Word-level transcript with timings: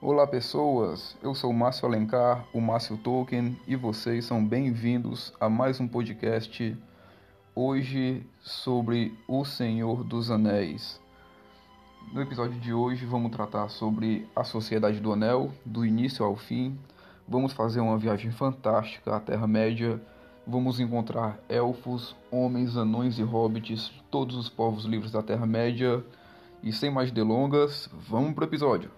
Olá 0.00 0.28
pessoas, 0.28 1.16
eu 1.20 1.34
sou 1.34 1.52
Márcio 1.52 1.84
Alencar, 1.84 2.46
o 2.54 2.60
Márcio 2.60 2.96
Tolkien, 2.96 3.58
e 3.66 3.74
vocês 3.74 4.24
são 4.24 4.46
bem-vindos 4.46 5.32
a 5.40 5.48
mais 5.48 5.80
um 5.80 5.88
podcast 5.88 6.76
hoje 7.52 8.24
sobre 8.38 9.12
O 9.26 9.44
Senhor 9.44 10.04
dos 10.04 10.30
Anéis. 10.30 11.00
No 12.12 12.22
episódio 12.22 12.60
de 12.60 12.72
hoje 12.72 13.04
vamos 13.06 13.32
tratar 13.32 13.68
sobre 13.70 14.24
a 14.36 14.44
Sociedade 14.44 15.00
do 15.00 15.12
Anel, 15.12 15.50
do 15.66 15.84
início 15.84 16.24
ao 16.24 16.36
fim. 16.36 16.78
Vamos 17.26 17.52
fazer 17.52 17.80
uma 17.80 17.98
viagem 17.98 18.30
fantástica 18.30 19.16
à 19.16 19.18
Terra-média. 19.18 20.00
Vamos 20.46 20.78
encontrar 20.78 21.40
elfos, 21.48 22.14
homens, 22.30 22.76
anões 22.76 23.18
e 23.18 23.22
hobbits, 23.24 23.90
todos 24.12 24.36
os 24.36 24.48
povos 24.48 24.84
livres 24.84 25.10
da 25.10 25.24
Terra-média. 25.24 26.04
E 26.62 26.72
sem 26.72 26.88
mais 26.88 27.10
delongas, 27.10 27.90
vamos 28.08 28.32
pro 28.34 28.44
episódio. 28.44 28.92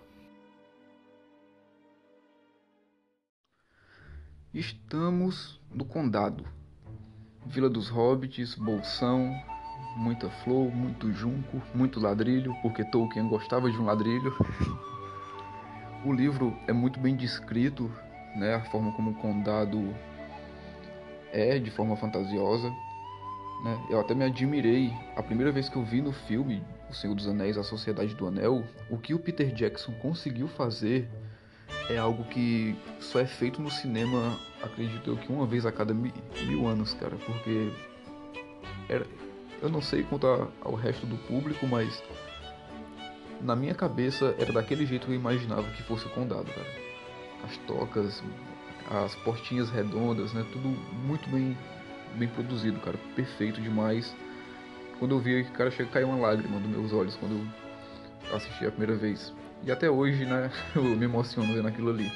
Estamos 4.52 5.60
no 5.72 5.84
Condado. 5.84 6.44
Vila 7.46 7.70
dos 7.70 7.88
Hobbits, 7.88 8.56
Bolsão, 8.56 9.32
muita 9.96 10.28
flor, 10.28 10.74
muito 10.74 11.12
junco, 11.12 11.62
muito 11.72 12.00
ladrilho, 12.00 12.52
porque 12.60 12.84
Tolkien 12.84 13.28
gostava 13.28 13.70
de 13.70 13.78
um 13.78 13.84
ladrilho. 13.84 14.34
o 16.04 16.12
livro 16.12 16.52
é 16.66 16.72
muito 16.72 16.98
bem 16.98 17.14
descrito, 17.14 17.88
né, 18.34 18.56
a 18.56 18.64
forma 18.64 18.90
como 18.96 19.12
o 19.12 19.14
condado 19.14 19.94
é, 21.30 21.60
de 21.60 21.70
forma 21.70 21.94
fantasiosa. 21.94 22.70
Né? 23.62 23.86
Eu 23.88 24.00
até 24.00 24.16
me 24.16 24.24
admirei, 24.24 24.92
a 25.14 25.22
primeira 25.22 25.52
vez 25.52 25.68
que 25.68 25.76
eu 25.76 25.84
vi 25.84 26.02
no 26.02 26.12
filme 26.12 26.64
O 26.90 26.92
Senhor 26.92 27.14
dos 27.14 27.28
Anéis, 27.28 27.56
A 27.56 27.62
Sociedade 27.62 28.16
do 28.16 28.26
Anel, 28.26 28.64
o 28.90 28.98
que 28.98 29.14
o 29.14 29.18
Peter 29.20 29.54
Jackson 29.54 29.92
conseguiu 29.92 30.48
fazer 30.48 31.08
é 31.88 31.98
algo 31.98 32.24
que 32.24 32.76
só 33.00 33.20
é 33.20 33.26
feito 33.26 33.60
no 33.60 33.70
cinema, 33.70 34.38
acredito 34.62 35.10
eu, 35.10 35.16
que 35.16 35.30
uma 35.32 35.46
vez 35.46 35.66
a 35.66 35.72
cada 35.72 35.92
mil, 35.92 36.12
mil 36.46 36.66
anos, 36.66 36.94
cara, 36.94 37.16
porque 37.26 37.70
era, 38.88 39.06
eu 39.62 39.68
não 39.68 39.82
sei 39.82 40.02
quanto 40.02 40.26
ao 40.60 40.74
resto 40.74 41.06
do 41.06 41.16
público, 41.26 41.66
mas 41.66 42.02
na 43.40 43.56
minha 43.56 43.74
cabeça 43.74 44.34
era 44.38 44.52
daquele 44.52 44.86
jeito 44.86 45.06
que 45.06 45.12
eu 45.12 45.16
imaginava 45.16 45.62
que 45.70 45.82
fosse 45.82 46.06
o 46.06 46.10
condado, 46.10 46.46
cara. 46.52 46.90
As 47.44 47.56
tocas, 47.58 48.22
as 48.90 49.14
portinhas 49.16 49.70
redondas, 49.70 50.32
né, 50.32 50.44
tudo 50.52 50.68
muito 50.68 51.28
bem 51.30 51.56
bem 52.14 52.28
produzido, 52.28 52.80
cara, 52.80 52.98
perfeito 53.14 53.60
demais. 53.60 54.14
Quando 54.98 55.14
eu 55.14 55.20
vi, 55.20 55.44
cara, 55.52 55.70
chega 55.70 55.88
a 55.88 55.92
cair 55.92 56.04
uma 56.04 56.16
lágrima 56.16 56.58
dos 56.58 56.68
meus 56.68 56.92
olhos 56.92 57.16
quando 57.16 57.48
eu 58.28 58.36
assisti 58.36 58.66
a 58.66 58.70
primeira 58.70 58.96
vez. 58.96 59.32
E 59.62 59.70
até 59.70 59.90
hoje, 59.90 60.24
né, 60.24 60.50
eu 60.74 60.82
me 60.82 61.04
emociono 61.04 61.52
vendo 61.52 61.68
aquilo 61.68 61.90
ali. 61.90 62.10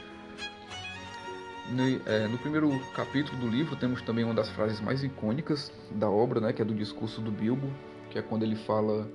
No, 1.70 1.82
é, 2.06 2.28
no, 2.28 2.38
primeiro 2.38 2.78
capítulo 2.94 3.38
do 3.38 3.48
livro 3.48 3.74
temos 3.76 4.02
também 4.02 4.24
uma 4.24 4.34
das 4.34 4.50
frases 4.50 4.80
mais 4.80 5.02
icônicas 5.02 5.72
da 5.90 6.10
obra, 6.10 6.40
né, 6.40 6.52
que 6.52 6.60
é 6.60 6.64
do 6.64 6.74
discurso 6.74 7.20
do 7.20 7.30
Bilbo, 7.30 7.70
que 8.10 8.18
é 8.18 8.22
quando 8.22 8.42
ele 8.42 8.56
fala: 8.56 9.08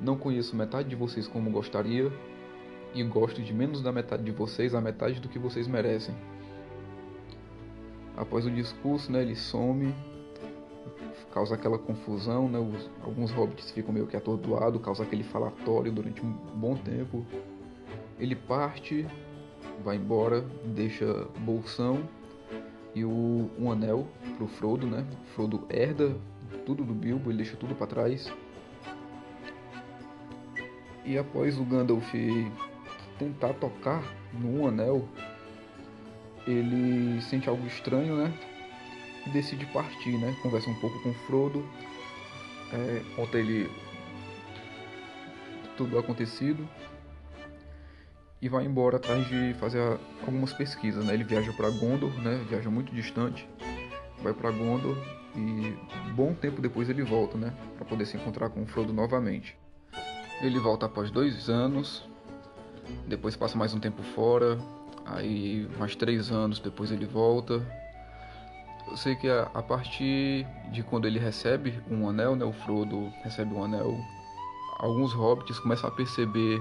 "Não 0.00 0.16
conheço 0.16 0.54
metade 0.54 0.88
de 0.88 0.96
vocês 0.96 1.26
como 1.26 1.50
gostaria 1.50 2.12
e 2.94 3.02
gosto 3.04 3.42
de 3.42 3.52
menos 3.54 3.82
da 3.82 3.90
metade 3.90 4.22
de 4.22 4.32
vocês 4.32 4.74
a 4.74 4.80
metade 4.80 5.20
do 5.20 5.28
que 5.28 5.38
vocês 5.38 5.66
merecem." 5.66 6.14
Após 8.16 8.44
o 8.44 8.50
discurso, 8.50 9.12
né, 9.12 9.22
ele 9.22 9.36
some, 9.36 9.94
causa 11.32 11.54
aquela 11.54 11.78
confusão, 11.78 12.48
né, 12.48 12.58
os, 12.58 12.90
alguns 13.02 13.30
hobbits 13.30 13.70
ficam 13.70 13.92
meio 13.92 14.06
que 14.06 14.16
atordoados, 14.16 14.82
causa 14.82 15.04
aquele 15.04 15.22
falatório 15.22 15.92
durante 15.92 16.24
um 16.24 16.32
bom 16.32 16.74
tempo. 16.74 17.24
Ele 18.18 18.34
parte, 18.34 19.06
vai 19.84 19.96
embora, 19.96 20.40
deixa 20.64 21.28
bolsão 21.38 22.08
e 22.94 23.04
o, 23.04 23.50
um 23.58 23.70
anel 23.70 24.08
pro 24.36 24.48
Frodo, 24.48 24.86
né? 24.86 25.06
Frodo 25.34 25.64
herda 25.70 26.16
tudo 26.66 26.84
do 26.84 26.94
Bilbo, 26.94 27.30
ele 27.30 27.38
deixa 27.38 27.56
tudo 27.56 27.74
para 27.74 27.86
trás. 27.86 28.32
E 31.04 31.16
após 31.16 31.58
o 31.58 31.64
Gandalf 31.64 32.12
tentar 33.18 33.54
tocar 33.54 34.02
no 34.32 34.66
anel, 34.66 35.08
ele 36.46 37.20
sente 37.22 37.48
algo 37.48 37.66
estranho, 37.66 38.16
né? 38.16 38.32
E 39.26 39.30
decide 39.30 39.64
partir, 39.66 40.18
né? 40.18 40.36
Conversa 40.42 40.68
um 40.68 40.80
pouco 40.80 41.00
com 41.02 41.14
Frodo, 41.26 41.64
é, 42.72 43.02
conta 43.14 43.38
ele 43.38 43.70
tudo 45.76 45.96
acontecido 45.98 46.68
e 48.40 48.48
vai 48.48 48.64
embora 48.64 48.96
atrás 48.96 49.26
de 49.26 49.54
fazer 49.54 49.80
algumas 50.20 50.52
pesquisas, 50.52 51.04
né? 51.04 51.14
Ele 51.14 51.24
viaja 51.24 51.52
para 51.52 51.70
Gondor, 51.70 52.12
né? 52.20 52.44
Viaja 52.48 52.70
muito 52.70 52.94
distante, 52.94 53.48
vai 54.22 54.32
para 54.32 54.50
Gondor 54.50 54.96
e 55.34 55.76
bom 56.12 56.34
tempo 56.34 56.60
depois 56.60 56.88
ele 56.88 57.02
volta, 57.02 57.36
né? 57.36 57.52
Para 57.76 57.84
poder 57.84 58.06
se 58.06 58.16
encontrar 58.16 58.48
com 58.50 58.62
o 58.62 58.66
Frodo 58.66 58.92
novamente. 58.92 59.56
Ele 60.40 60.58
volta 60.58 60.86
após 60.86 61.10
dois 61.10 61.48
anos, 61.48 62.08
depois 63.06 63.36
passa 63.36 63.58
mais 63.58 63.74
um 63.74 63.80
tempo 63.80 64.02
fora, 64.02 64.58
aí 65.04 65.68
mais 65.78 65.96
três 65.96 66.30
anos 66.30 66.60
depois 66.60 66.92
ele 66.92 67.06
volta. 67.06 67.60
Eu 68.86 68.96
sei 68.96 69.16
que 69.16 69.28
a, 69.28 69.50
a 69.52 69.62
partir 69.62 70.46
de 70.72 70.82
quando 70.82 71.06
ele 71.06 71.18
recebe 71.18 71.82
um 71.90 72.08
anel, 72.08 72.36
né? 72.36 72.44
O 72.44 72.52
Frodo 72.52 73.12
recebe 73.22 73.52
um 73.52 73.64
anel. 73.64 73.98
Alguns 74.78 75.12
hobbits 75.12 75.58
começam 75.58 75.90
a 75.90 75.92
perceber 75.92 76.60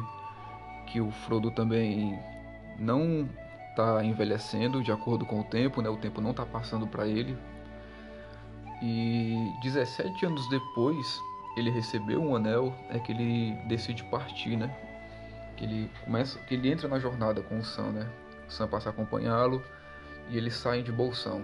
que 0.87 0.99
o 0.99 1.11
Frodo 1.11 1.51
também 1.51 2.19
não 2.79 3.27
está 3.69 4.03
envelhecendo 4.03 4.83
de 4.83 4.91
acordo 4.91 5.25
com 5.25 5.39
o 5.39 5.43
tempo, 5.43 5.81
né? 5.81 5.89
O 5.89 5.97
tempo 5.97 6.19
não 6.19 6.31
está 6.31 6.45
passando 6.45 6.87
para 6.87 7.07
ele. 7.07 7.37
E 8.81 9.51
17 9.61 10.25
anos 10.25 10.47
depois, 10.49 11.19
ele 11.55 11.69
recebeu 11.69 12.21
um 12.21 12.35
anel, 12.35 12.73
é 12.89 12.99
que 12.99 13.11
ele 13.11 13.53
decide 13.67 14.03
partir, 14.05 14.55
né? 14.55 14.75
Que 15.55 15.65
ele 15.65 15.91
começa, 16.03 16.39
que 16.39 16.55
ele 16.55 16.71
entra 16.71 16.87
na 16.87 16.99
jornada 16.99 17.41
com 17.41 17.59
o 17.59 17.63
Sam, 17.63 17.91
né? 17.91 18.09
O 18.47 18.51
Sam 18.51 18.67
passa 18.67 18.89
a 18.89 18.91
acompanhá-lo 18.91 19.63
e 20.29 20.37
eles 20.37 20.55
saem 20.55 20.83
de 20.83 20.91
Bolsão. 20.91 21.41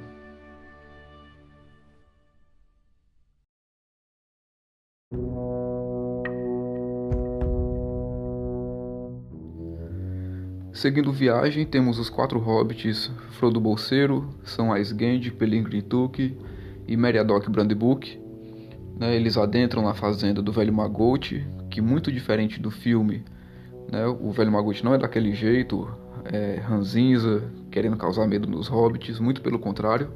Seguindo 10.84 11.14
viagem, 11.14 11.66
temos 11.66 11.98
os 11.98 12.10
quatro 12.10 12.38
hobbits, 12.40 13.10
Frodo 13.30 13.58
Bolseiro, 13.58 14.28
São 14.44 14.74
Aisgend, 14.74 15.32
Pelingrin 15.32 15.80
Took 15.80 16.38
e 16.86 16.98
Meriadoc 16.98 17.48
Brandybuck. 17.48 18.20
Né, 19.00 19.16
eles 19.16 19.38
adentram 19.38 19.82
na 19.82 19.94
fazenda 19.94 20.42
do 20.42 20.52
velho 20.52 20.74
Magote, 20.74 21.48
que 21.70 21.80
muito 21.80 22.12
diferente 22.12 22.60
do 22.60 22.70
filme, 22.70 23.24
né, 23.90 24.06
o 24.06 24.30
velho 24.34 24.52
Magote 24.52 24.84
não 24.84 24.94
é 24.94 24.98
daquele 24.98 25.32
jeito, 25.32 25.90
é, 26.26 26.60
ranzinza, 26.62 27.50
querendo 27.72 27.96
causar 27.96 28.28
medo 28.28 28.46
nos 28.46 28.68
hobbits, 28.68 29.22
muito 29.22 29.42
pelo 29.42 29.60
contrário. 29.60 30.10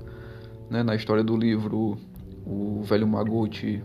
Né, 0.69 0.83
na 0.83 0.95
história 0.95 1.23
do 1.23 1.37
livro, 1.37 1.97
o 2.45 2.83
velho 2.83 3.07
Magote 3.07 3.81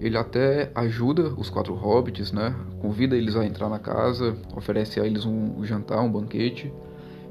ele 0.00 0.16
até 0.16 0.70
ajuda 0.74 1.32
os 1.36 1.48
quatro 1.48 1.74
hobbits, 1.74 2.32
né? 2.32 2.54
Convida 2.80 3.16
eles 3.16 3.34
a 3.36 3.44
entrar 3.44 3.68
na 3.68 3.78
casa, 3.78 4.36
oferece 4.54 5.00
a 5.00 5.06
eles 5.06 5.24
um 5.24 5.64
jantar, 5.64 6.00
um 6.00 6.10
banquete 6.10 6.72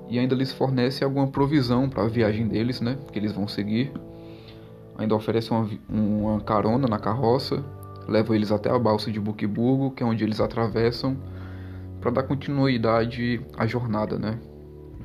e 0.09 0.17
ainda 0.19 0.35
lhes 0.35 0.51
fornece 0.51 1.03
alguma 1.03 1.27
provisão 1.27 1.89
para 1.89 2.03
a 2.03 2.07
viagem 2.07 2.47
deles, 2.47 2.81
né? 2.81 2.97
Que 3.11 3.19
eles 3.19 3.31
vão 3.31 3.47
seguir. 3.47 3.91
Ainda 4.97 5.15
oferece 5.15 5.51
uma, 5.51 5.69
uma 5.89 6.41
carona 6.41 6.87
na 6.87 6.97
carroça, 6.97 7.63
leva 8.07 8.35
eles 8.35 8.51
até 8.51 8.69
a 8.69 8.79
balsa 8.79 9.11
de 9.11 9.19
Buquiburgo, 9.19 9.91
que 9.91 10.01
é 10.01 10.05
onde 10.05 10.23
eles 10.23 10.39
atravessam 10.39 11.17
para 12.01 12.11
dar 12.11 12.23
continuidade 12.23 13.41
à 13.57 13.67
jornada, 13.67 14.17
né? 14.17 14.39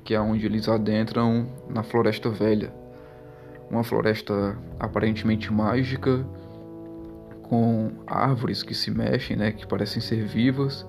Que 0.05 0.15
é 0.15 0.21
onde 0.21 0.47
eles 0.47 0.69
adentram 0.69 1.47
na 1.69 1.83
Floresta 1.83 2.31
Velha, 2.31 2.73
uma 3.71 3.85
floresta 3.85 4.57
aparentemente 4.79 5.53
mágica 5.53 6.25
com 7.51 7.91
árvores 8.07 8.63
que 8.63 8.73
se 8.73 8.93
mexem, 8.93 9.37
né, 9.37 9.51
que 9.51 9.67
parecem 9.67 10.01
ser 10.01 10.25
vivas. 10.25 10.87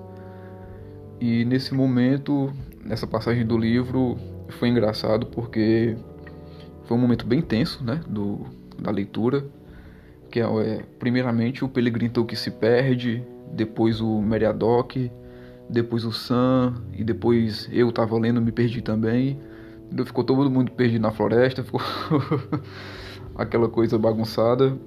E 1.20 1.44
nesse 1.44 1.74
momento, 1.74 2.52
nessa 2.84 3.04
passagem 3.04 3.44
do 3.44 3.58
livro, 3.58 4.16
foi 4.48 4.68
engraçado 4.68 5.26
porque 5.26 5.96
foi 6.84 6.96
um 6.96 7.00
momento 7.00 7.26
bem 7.26 7.42
tenso, 7.42 7.82
né, 7.82 8.00
do, 8.06 8.46
da 8.80 8.92
leitura, 8.92 9.44
que 10.30 10.38
é, 10.38 10.44
é 10.44 10.84
primeiramente 11.00 11.64
o 11.64 11.68
Pelegrinto 11.68 12.24
que 12.24 12.36
se 12.36 12.52
perde, 12.52 13.26
depois 13.52 14.00
o 14.00 14.22
Meriadoc, 14.22 15.10
depois 15.68 16.04
o 16.04 16.12
Sam, 16.12 16.74
e 16.92 17.02
depois 17.02 17.68
eu 17.72 17.90
tava 17.90 18.16
lendo 18.16 18.40
me 18.40 18.52
perdi 18.52 18.80
também. 18.80 19.36
Ficou 20.06 20.22
todo 20.22 20.48
mundo 20.48 20.70
perdido 20.70 21.02
na 21.02 21.10
floresta, 21.10 21.64
ficou 21.64 21.80
aquela 23.34 23.68
coisa 23.68 23.98
bagunçada. 23.98 24.78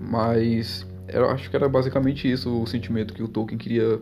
Mas 0.00 0.86
eu 1.08 1.28
acho 1.28 1.50
que 1.50 1.56
era 1.56 1.68
basicamente 1.68 2.30
isso 2.30 2.62
o 2.62 2.66
sentimento 2.66 3.12
que 3.12 3.22
o 3.22 3.28
Tolkien 3.28 3.58
queria 3.58 4.00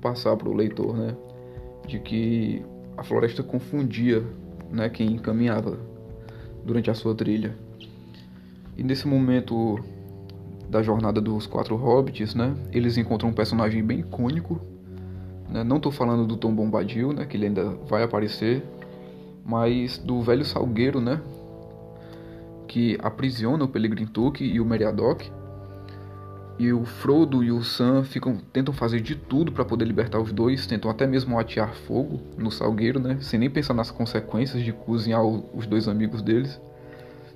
passar 0.00 0.36
para 0.36 0.48
o 0.48 0.54
leitor, 0.54 0.96
né? 0.96 1.14
de 1.86 1.98
que 2.00 2.62
a 2.96 3.02
floresta 3.02 3.42
confundia 3.42 4.24
né, 4.70 4.88
quem 4.88 5.16
caminhava 5.18 5.78
durante 6.64 6.90
a 6.90 6.94
sua 6.94 7.14
trilha. 7.14 7.56
E 8.76 8.82
nesse 8.82 9.06
momento 9.06 9.78
da 10.68 10.82
jornada 10.82 11.20
dos 11.20 11.46
quatro 11.46 11.76
hobbits, 11.76 12.34
né, 12.34 12.54
eles 12.72 12.98
encontram 12.98 13.30
um 13.30 13.32
personagem 13.32 13.82
bem 13.84 14.00
icônico. 14.00 14.60
Né, 15.48 15.62
não 15.62 15.76
estou 15.76 15.92
falando 15.92 16.26
do 16.26 16.36
Tom 16.36 16.52
Bombadil, 16.52 17.12
né, 17.12 17.24
que 17.24 17.36
ele 17.36 17.46
ainda 17.46 17.70
vai 17.88 18.02
aparecer, 18.02 18.62
mas 19.44 19.96
do 19.96 20.20
velho 20.22 20.44
Salgueiro, 20.44 21.00
né, 21.00 21.20
que 22.66 22.98
aprisiona 23.02 23.64
o 23.64 23.68
Pelegrin 23.68 24.06
Took 24.06 24.44
e 24.44 24.60
o 24.60 24.64
Meriadoc. 24.64 25.22
E 26.58 26.72
o 26.72 26.86
Frodo 26.86 27.44
e 27.44 27.52
o 27.52 27.62
Sam 27.62 28.02
ficam, 28.02 28.38
tentam 28.50 28.72
fazer 28.72 29.00
de 29.00 29.14
tudo 29.14 29.52
para 29.52 29.64
poder 29.64 29.84
libertar 29.84 30.18
os 30.18 30.32
dois, 30.32 30.66
tentam 30.66 30.90
até 30.90 31.06
mesmo 31.06 31.38
atear 31.38 31.74
fogo 31.74 32.18
no 32.38 32.50
salgueiro, 32.50 32.98
né? 32.98 33.18
Sem 33.20 33.38
nem 33.38 33.50
pensar 33.50 33.74
nas 33.74 33.90
consequências 33.90 34.62
de 34.62 34.72
cozinhar 34.72 35.22
os 35.22 35.66
dois 35.66 35.86
amigos 35.86 36.22
deles. 36.22 36.58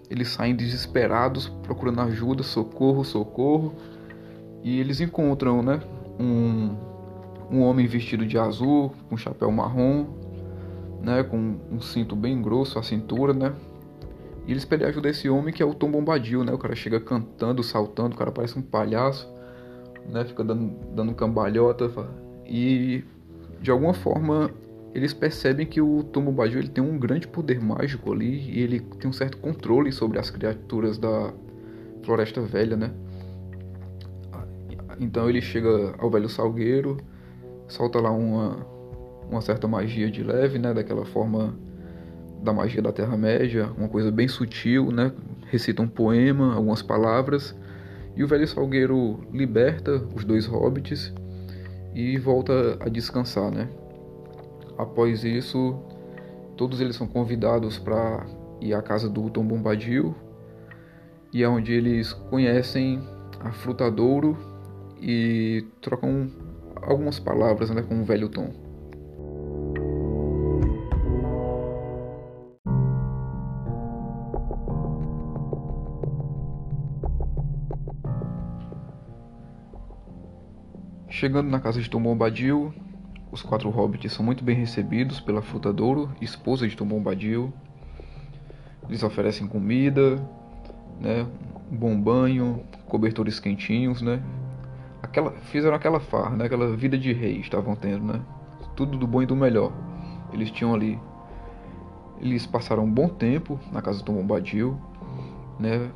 Eles 0.09 0.29
saem 0.29 0.57
desesperados, 0.57 1.49
procurando 1.63 2.01
ajuda, 2.01 2.43
socorro, 2.43 3.05
socorro. 3.05 3.75
E 4.65 4.81
eles 4.81 5.01
encontram, 5.01 5.63
né? 5.63 5.81
Um, 6.19 6.75
um 7.51 7.63
homem 7.63 7.87
vestido 7.87 8.25
de 8.25 8.39
azul, 8.39 8.95
com 9.11 9.19
chapéu 9.19 9.53
marrom, 9.53 10.07
né? 11.03 11.23
Com 11.23 11.59
um 11.71 11.81
cinto 11.81 12.17
bem 12.17 12.41
grosso 12.41 12.79
à 12.79 12.83
cintura, 12.83 13.35
né? 13.35 13.53
E 14.51 14.53
eles 14.53 14.65
pedem 14.65 14.89
ajuda 14.89 15.07
a 15.07 15.13
esse 15.13 15.29
homem 15.29 15.55
que 15.55 15.63
é 15.63 15.65
o 15.65 15.73
Tom 15.73 15.93
Bombadil, 15.93 16.43
né? 16.43 16.53
O 16.53 16.59
cara 16.59 16.75
chega 16.75 16.99
cantando, 16.99 17.63
saltando, 17.63 18.17
o 18.17 18.19
cara 18.19 18.33
parece 18.33 18.59
um 18.59 18.63
palhaço, 18.63 19.33
né? 20.09 20.25
Fica 20.25 20.43
dando, 20.43 20.75
dando 20.93 21.15
cambalhota. 21.15 21.89
E 22.45 23.05
de 23.61 23.71
alguma 23.71 23.95
forma 23.95 24.51
eles 24.93 25.15
percebem 25.15 25.65
que 25.65 25.81
o 25.81 26.03
Tom 26.03 26.25
Bombadil 26.25 26.59
ele 26.59 26.69
tem 26.69 26.83
um 26.83 26.99
grande 26.99 27.29
poder 27.29 27.63
mágico 27.63 28.13
ali 28.13 28.51
e 28.51 28.59
ele 28.61 28.81
tem 28.81 29.09
um 29.09 29.13
certo 29.13 29.39
controle 29.39 29.93
sobre 29.93 30.19
as 30.19 30.31
criaturas 30.31 30.99
da 30.99 31.33
Floresta 32.03 32.41
Velha, 32.41 32.77
né? 32.77 32.91
Então 34.99 35.31
ele 35.31 35.41
chega 35.41 35.95
ao 35.97 36.11
velho 36.11 36.29
salgueiro, 36.29 36.97
solta 37.69 38.01
lá 38.01 38.11
uma, 38.11 38.67
uma 39.31 39.41
certa 39.43 39.69
magia 39.69 40.11
de 40.11 40.25
leve, 40.25 40.59
né? 40.59 40.75
Daquela 40.75 41.05
forma 41.05 41.57
da 42.43 42.53
magia 42.53 42.83
da 42.83 42.93
Terra-média, 42.93 43.71
uma 43.77 43.89
coisa 43.89 44.11
bem 44.11 44.29
sutil, 44.29 44.91
né? 44.91 45.13
Recita 45.47 45.83
um 45.83 45.89
poema, 45.89 46.55
algumas 46.55 46.83
palavras, 46.83 47.55
e 48.17 48.25
o 48.25 48.27
velho 48.27 48.47
Salgueiro 48.47 49.21
liberta 49.33 50.03
os 50.15 50.25
dois 50.25 50.47
hobbits 50.47 51.13
e 51.95 52.19
volta 52.19 52.79
a 52.81 52.89
descansar, 52.89 53.51
né? 53.51 53.69
Após 54.79 55.25
isso, 55.25 55.79
todos 56.57 56.81
eles 56.81 56.97
são 56.97 57.07
convidados 57.07 57.79
para 57.79 58.27
ir 58.61 58.75
à 58.75 58.83
casa 58.83 59.09
do 59.09 59.29
Tom 59.31 59.45
Bombadil, 59.45 60.15
e 61.33 61.43
é 61.43 61.49
onde 61.49 61.73
eles 61.73 62.13
conhecem 62.13 63.01
a 63.41 63.53
Frutadouro 63.53 64.37
e 65.01 65.65
trocam 65.81 66.31
algumas 66.83 67.19
palavras 67.19 67.71
né, 67.71 67.83
com 67.83 68.01
o 68.01 68.05
velho 68.05 68.29
Tom. 68.29 68.70
Chegando 81.21 81.51
na 81.51 81.61
casa 81.61 81.83
de 81.83 81.91
Tom 81.91 82.01
Bombadil, 82.01 82.73
os 83.31 83.43
quatro 83.43 83.69
hobbits 83.69 84.11
são 84.11 84.25
muito 84.25 84.43
bem 84.43 84.57
recebidos 84.57 85.21
pela 85.21 85.43
Frutadouro, 85.43 86.11
esposa 86.19 86.67
de 86.67 86.75
Tom 86.75 86.87
Bombadil. 86.87 87.53
Eles 88.89 89.03
oferecem 89.03 89.47
comida, 89.47 90.17
né, 90.99 91.27
um 91.71 91.77
bom 91.77 92.01
banho, 92.01 92.65
cobertores 92.87 93.39
quentinhos, 93.39 94.01
né? 94.01 94.23
Aquela, 95.03 95.33
fizeram 95.33 95.77
aquela 95.77 96.01
farra, 96.01 96.37
né, 96.37 96.47
aquela 96.47 96.75
vida 96.75 96.97
de 96.97 97.13
rei 97.13 97.37
estavam 97.37 97.77
tendo, 97.77 98.03
né? 98.03 98.23
Tudo 98.75 98.97
do 98.97 99.07
bom 99.07 99.21
e 99.21 99.27
do 99.27 99.37
melhor. 99.37 99.75
Eles 100.33 100.51
tinham 100.51 100.73
ali. 100.73 100.99
Eles 102.19 102.47
passaram 102.47 102.85
um 102.85 102.91
bom 102.91 103.11
tempo 103.11 103.61
na 103.71 103.83
casa 103.83 103.99
do 103.99 104.07
Tom 104.07 104.15
Bombadil, 104.15 104.81
né? 105.59 105.91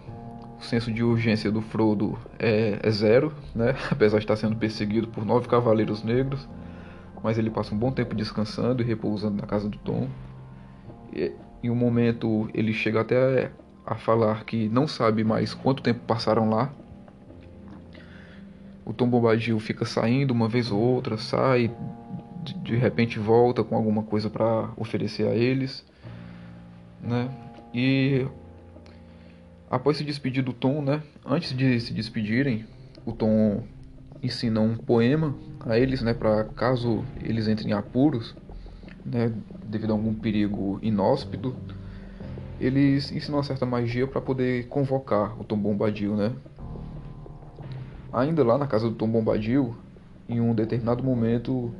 O 0.65 0.67
senso 0.67 0.91
de 0.91 1.03
urgência 1.03 1.53
do 1.53 1.61
Frodo 1.61 2.19
é, 2.39 2.81
é, 2.83 2.91
zero, 2.91 3.33
né? 3.55 3.75
apesar 3.93 4.19
de 4.19 4.25
estar 4.25 4.37
sendo 4.37 4.57
perseguido 4.57 5.07
por 5.09 5.25
nove 5.25 5.47
cavaleiros 5.47 6.03
negros, 6.03 6.49
mas 7.23 7.39
ele 7.39 7.51
passa 7.51 7.75
um 7.75 7.79
bom 7.79 7.93
tempo 7.93 8.15
descansando 8.15 8.83
e 8.83 8.85
repousando 8.85 9.37
na 9.41 9.47
casa 9.47 9.69
do 9.69 9.79
Tom. 9.79 10.09
E, 11.13 11.33
em 11.63 11.71
um 11.71 11.75
momento 11.75 12.49
ele 12.55 12.73
chega 12.73 13.03
até 13.03 13.53
a 13.87 13.95
falar 13.95 14.45
que 14.45 14.69
não 14.69 14.89
sabe 14.89 15.23
mais 15.23 15.53
quanto 15.55 15.83
tempo 15.83 16.01
passaram 16.07 16.49
lá. 16.49 16.73
O 18.85 18.93
Tom 18.93 19.09
Bombadil 19.09 19.59
fica 19.61 19.85
saindo 19.85 20.33
uma 20.33 20.49
vez 20.49 20.71
ou 20.71 20.79
outra, 20.79 21.17
sai, 21.17 21.71
de, 22.43 22.55
de 22.59 22.77
repente 22.77 23.19
volta 23.19 23.63
com 23.63 23.77
alguma 23.77 24.03
coisa 24.03 24.29
para 24.29 24.71
oferecer 24.77 25.27
a 25.27 25.35
eles, 25.35 25.85
né? 27.01 27.31
E 27.73 28.27
Após 29.71 29.97
se 29.97 30.05
despedir 30.05 30.43
do 30.43 30.53
Tom, 30.53 30.83
né? 30.83 31.03
Antes 31.25 31.57
de 31.57 31.81
se 31.81 31.93
despedirem, 31.93 32.67
o 33.05 33.13
Tom 33.13 33.63
ensina 34.23 34.61
um 34.61 34.77
poema 34.77 35.35
a 35.61 35.79
eles, 35.79 36.03
né? 36.03 36.15
Para 36.15 36.45
caso 36.45 37.05
eles 37.23 37.49
entrem 37.49 37.71
em 37.71 37.75
apuros, 37.75 38.35
né? 39.05 39.33
Devido 39.65 39.91
a 39.91 39.95
algum 39.95 40.15
perigo 40.15 40.79
inóspito, 40.83 41.55
eles 42.61 43.11
ensinam 43.11 43.39
uma 43.39 43.45
certa 43.45 43.67
magia 43.67 44.07
para 44.07 44.21
poder 44.21 44.69
convocar 44.69 45.39
o 45.41 45.45
Tom 45.45 45.59
Bombadil, 45.59 46.17
né? 46.17 46.33
Ainda 48.13 48.45
lá 48.45 48.57
na 48.57 48.67
casa 48.67 48.89
do 48.89 48.95
Tom 48.95 49.09
Bombadil, 49.09 49.75
em 50.29 50.41
um 50.41 50.55
determinado 50.55 51.03
momento, 51.03 51.75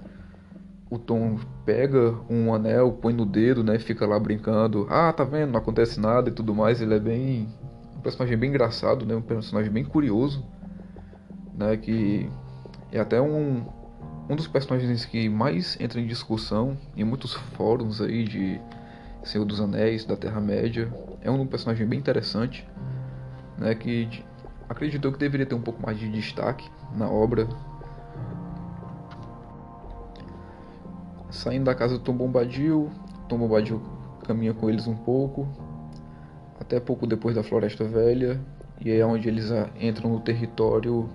o 0.91 0.99
Tom 0.99 1.39
pega 1.65 2.15
um 2.29 2.53
anel, 2.53 2.93
põe 2.93 3.13
no 3.13 3.25
dedo, 3.25 3.63
né? 3.63 3.79
Fica 3.79 4.07
lá 4.07 4.19
brincando. 4.19 4.87
Ah, 4.91 5.13
tá 5.13 5.25
vendo? 5.25 5.53
Não 5.53 5.59
acontece 5.59 6.01
nada 6.01 6.29
e 6.29 6.33
tudo 6.33 6.55
mais. 6.55 6.81
Ele 6.81 6.95
é 6.95 7.01
bem 7.01 7.49
personagem 8.05 8.37
bem 8.37 8.51
engraçado, 8.51 9.07
né? 9.07 9.17
Um 9.17 9.23
personagem 9.23 9.73
bem 9.73 9.85
curioso, 9.85 10.45
né? 11.55 11.77
Que 11.77 12.31
é 12.93 13.01
até 13.01 13.21
um, 13.21 13.65
um 14.29 14.37
dos 14.37 14.47
personagens 14.47 15.05
que 15.07 15.29
mais 15.29 15.81
entra 15.81 15.99
em 15.99 16.07
discussão 16.07 16.77
em 16.95 17.03
muitos 17.03 17.33
fóruns 17.33 18.01
aí 18.01 18.25
de 18.25 18.61
Senhor 19.25 19.47
dos 19.47 19.61
Anéis, 19.61 20.05
da 20.05 20.17
Terra-média. 20.17 20.93
É 21.23 21.31
um 21.31 21.47
personagem 21.47 21.87
bem 21.87 21.99
interessante, 21.99 22.69
né? 23.59 23.75
Que 23.75 24.23
acreditou 24.69 25.11
que 25.11 25.19
deveria 25.19 25.47
ter 25.47 25.55
um 25.55 25.63
pouco 25.63 25.83
mais 25.83 25.99
de 25.99 26.09
destaque 26.11 26.71
na 26.95 27.09
obra. 27.09 27.49
Saindo 31.31 31.65
da 31.65 31.75
casa 31.75 31.99
do 31.99 32.05
Tom 32.05 32.15
Bombadil, 32.15 32.91
Tom 33.29 33.39
Bombadil 33.39 33.83
caminha 34.25 34.55
com 34.55 34.71
eles 34.71 34.87
um 34.87 34.95
pouco, 34.95 35.49
até 36.65 36.81
pouco 36.81 37.07
depois 37.07 37.35
da 37.35 37.43
Floresta 37.43 37.85
Velha, 37.85 38.41
e 38.81 38.91
é 38.91 39.05
onde 39.05 39.29
eles 39.29 39.53
ah, 39.53 39.69
entram 39.79 40.11
no 40.11 40.21
território 40.21 41.09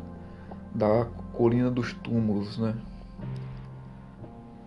da 0.73 1.05
Colina 1.33 1.71
dos 1.71 1.91
Túmulos, 1.93 2.57
né? 2.59 2.75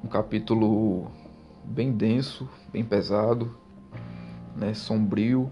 Um 0.05 0.09
capítulo 0.09 1.07
bem 1.65 1.93
denso, 1.93 2.49
bem 2.73 2.85
pesado, 2.85 3.57
né? 4.57 4.75
Sombrio. 4.75 5.51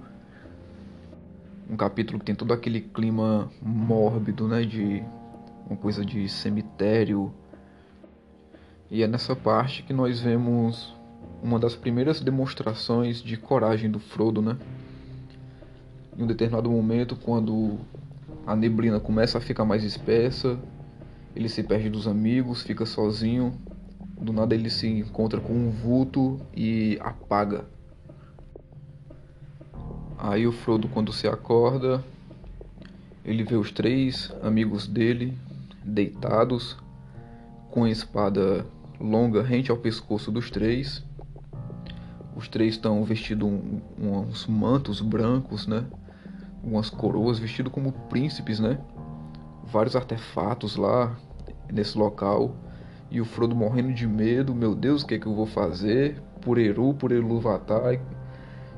Um 1.69 1.77
capítulo 1.77 2.19
que 2.19 2.25
tem 2.25 2.35
todo 2.35 2.53
aquele 2.53 2.81
clima 2.81 3.49
mórbido, 3.63 4.49
né? 4.49 4.63
De 4.65 5.05
uma 5.65 5.77
coisa 5.77 6.05
de 6.05 6.29
cemitério. 6.29 7.33
E 8.91 9.05
é 9.05 9.07
nessa 9.07 9.37
parte 9.37 9.85
que 9.85 9.93
nós 9.93 10.19
vemos 10.19 10.93
uma 11.41 11.61
das 11.61 11.77
primeiras 11.77 12.21
demonstrações 12.21 13.23
de 13.23 13.37
coragem 13.37 13.89
do 13.89 14.01
Frodo, 14.01 14.43
né? 14.43 14.59
Em 16.17 16.23
um 16.23 16.27
determinado 16.27 16.71
momento, 16.71 17.17
quando 17.17 17.79
a 18.47 18.57
neblina 18.57 18.99
começa 18.99 19.39
a 19.39 19.41
ficar 19.41 19.65
mais 19.65 19.85
espessa, 19.85 20.59
ele 21.35 21.49
se 21.49 21.63
perde 21.63 21.89
dos 21.89 22.09
amigos, 22.09 22.63
fica 22.63 22.85
sozinho. 22.85 23.53
Do 24.21 24.33
nada 24.33 24.55
ele 24.55 24.69
se 24.69 24.87
encontra 24.87 25.41
com 25.41 25.53
um 25.53 25.71
vulto 25.71 26.39
e 26.55 26.99
apaga. 27.01 27.65
Aí 30.19 30.47
o 30.47 30.53
Frodo, 30.53 30.89
quando 30.89 31.13
se 31.13 31.27
acorda, 31.27 32.05
ele 33.25 33.43
vê 33.43 33.57
os 33.57 33.71
três 33.71 34.31
amigos 34.43 34.87
dele 34.87 35.37
deitados, 35.83 36.77
com 37.71 37.85
a 37.85 37.91
espada 37.91 38.67
longa 39.01 39.43
rente 39.43 39.71
ao 39.71 39.77
pescoço 39.77 40.31
dos 40.31 40.51
três. 40.51 41.03
Os 42.37 42.49
três 42.49 42.75
estão 42.75 43.03
vestidos 43.05 43.49
um, 43.49 43.81
uns 43.99 44.47
mantos 44.47 45.01
brancos, 45.01 45.67
né? 45.67 45.87
Umas 46.63 46.91
coroas 46.91 47.39
vestido 47.39 47.71
como 47.71 47.93
príncipes, 47.93 48.61
né? 48.61 48.79
Vários 49.65 49.97
artefatos 49.97 50.77
lá 50.77 51.17
nesse 51.73 51.97
local 51.97 52.55
E 53.11 53.21
o 53.21 53.25
Frodo 53.25 53.57
morrendo 53.57 53.93
de 53.93 54.07
medo, 54.07 54.55
meu 54.55 54.75
Deus, 54.75 55.03
o 55.03 55.07
que 55.07 55.15
é 55.15 55.19
que 55.19 55.27
eu 55.27 55.35
vou 55.35 55.47
fazer? 55.47 56.23
Por 56.41 56.59
Eru, 56.59 56.95
por 56.95 57.11
Eluvatar. 57.11 58.01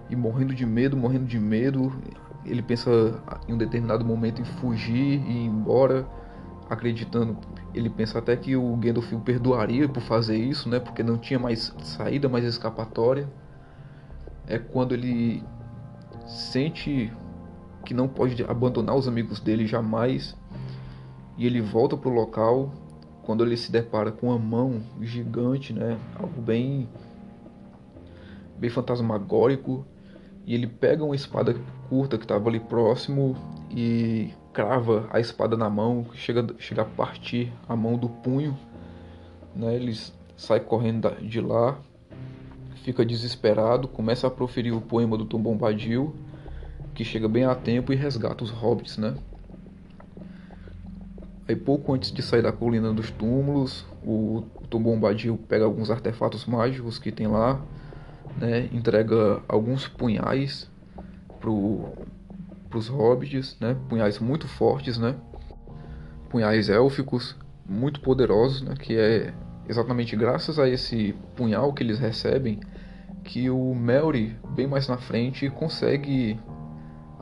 E 0.08 0.16
morrendo 0.16 0.54
de 0.54 0.64
medo, 0.64 0.96
morrendo 0.96 1.26
de 1.26 1.38
medo. 1.38 1.92
Ele 2.44 2.62
pensa 2.62 2.90
em 3.46 3.52
um 3.52 3.58
determinado 3.58 4.04
momento 4.04 4.40
em 4.40 4.44
fugir 4.44 5.20
e 5.20 5.32
ir 5.32 5.46
embora, 5.46 6.06
acreditando. 6.68 7.36
Ele 7.74 7.90
pensa 7.90 8.18
até 8.18 8.34
que 8.34 8.56
o 8.56 8.74
Gandalf 8.76 9.12
o 9.12 9.20
perdoaria 9.20 9.86
por 9.86 10.02
fazer 10.02 10.36
isso, 10.36 10.68
né? 10.68 10.80
Porque 10.80 11.02
não 11.02 11.18
tinha 11.18 11.38
mais 11.38 11.74
saída, 11.82 12.28
mais 12.28 12.44
escapatória. 12.44 13.28
É 14.46 14.58
quando 14.58 14.92
ele 14.92 15.42
sente 16.26 17.12
que 17.84 17.94
não 17.94 18.08
pode 18.08 18.42
abandonar 18.44 18.96
os 18.96 19.08
amigos 19.08 19.40
dele 19.40 19.66
jamais. 19.66 20.36
E 21.36 21.46
ele 21.46 21.60
volta 21.60 21.96
para 21.96 22.10
o 22.10 22.14
local 22.14 22.72
quando 23.22 23.44
ele 23.44 23.56
se 23.56 23.70
depara 23.70 24.10
com 24.10 24.28
uma 24.28 24.38
mão 24.38 24.82
gigante, 25.00 25.72
né? 25.72 25.98
Algo 26.18 26.40
bem 26.40 26.88
bem 28.58 28.70
fantasmagórico 28.70 29.84
e 30.46 30.54
ele 30.54 30.66
pega 30.66 31.04
uma 31.04 31.16
espada 31.16 31.56
curta 31.88 32.16
que 32.16 32.24
estava 32.24 32.48
ali 32.48 32.60
próximo 32.60 33.36
e 33.70 34.30
crava 34.52 35.08
a 35.10 35.18
espada 35.18 35.56
na 35.56 35.70
mão, 35.70 36.06
chega, 36.14 36.46
chega 36.58 36.82
a 36.82 36.84
partir 36.84 37.52
a 37.68 37.74
mão 37.74 37.96
do 37.96 38.08
punho, 38.08 38.56
né? 39.54 39.74
Ele 39.74 39.96
sai 40.36 40.60
correndo 40.60 41.10
de 41.22 41.40
lá, 41.40 41.78
fica 42.82 43.04
desesperado, 43.04 43.88
começa 43.88 44.26
a 44.26 44.30
proferir 44.30 44.74
o 44.74 44.80
poema 44.80 45.16
do 45.16 45.24
Tom 45.24 45.40
Bombadil, 45.40 46.14
que 46.94 47.04
chega 47.04 47.28
bem 47.28 47.44
a 47.44 47.54
tempo 47.54 47.92
e 47.92 47.96
resgata 47.96 48.44
os 48.44 48.50
hobbits, 48.50 48.98
né? 48.98 49.14
Aí 51.48 51.56
pouco 51.56 51.92
antes 51.92 52.12
de 52.12 52.22
sair 52.22 52.42
da 52.42 52.52
colina 52.52 52.92
dos 52.92 53.10
túmulos, 53.10 53.84
o 54.04 54.44
Tom 54.70 54.82
Bombadil 54.82 55.36
pega 55.48 55.64
alguns 55.64 55.90
artefatos 55.90 56.46
mágicos 56.46 56.98
que 56.98 57.10
tem 57.10 57.26
lá, 57.26 57.60
né? 58.38 58.68
Entrega 58.72 59.42
alguns 59.48 59.88
punhais 59.88 60.70
pro 61.40 61.92
os 62.74 62.88
hobbits, 62.88 63.58
né? 63.60 63.76
Punhais 63.88 64.18
muito 64.18 64.48
fortes, 64.48 64.96
né? 64.96 65.14
Punhais 66.30 66.70
élficos 66.70 67.36
muito 67.68 68.00
poderosos, 68.00 68.62
né? 68.62 68.74
Que 68.78 68.96
é 68.96 69.34
exatamente 69.68 70.16
graças 70.16 70.58
a 70.58 70.68
esse 70.68 71.14
punhal 71.36 71.72
que 71.72 71.82
eles 71.82 71.98
recebem 71.98 72.60
que 73.24 73.50
o 73.50 73.74
Melry, 73.74 74.36
bem 74.54 74.66
mais 74.66 74.88
na 74.88 74.96
frente, 74.96 75.48
consegue 75.50 76.38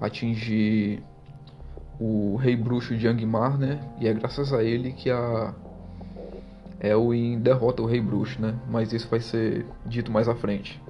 atingir 0.00 1.02
o 1.98 2.36
rei 2.36 2.56
bruxo 2.56 2.96
de 2.96 3.06
Angmar, 3.06 3.58
né? 3.58 3.80
E 4.00 4.08
é 4.08 4.14
graças 4.14 4.52
a 4.52 4.64
ele 4.64 4.92
que 4.92 5.10
a 5.10 5.54
Elwin 6.80 7.38
derrota 7.40 7.82
o 7.82 7.86
rei 7.86 8.00
bruxo, 8.00 8.40
né? 8.40 8.54
Mas 8.68 8.92
isso 8.92 9.08
vai 9.08 9.20
ser 9.20 9.66
dito 9.84 10.10
mais 10.10 10.28
à 10.28 10.34
frente. 10.34 10.80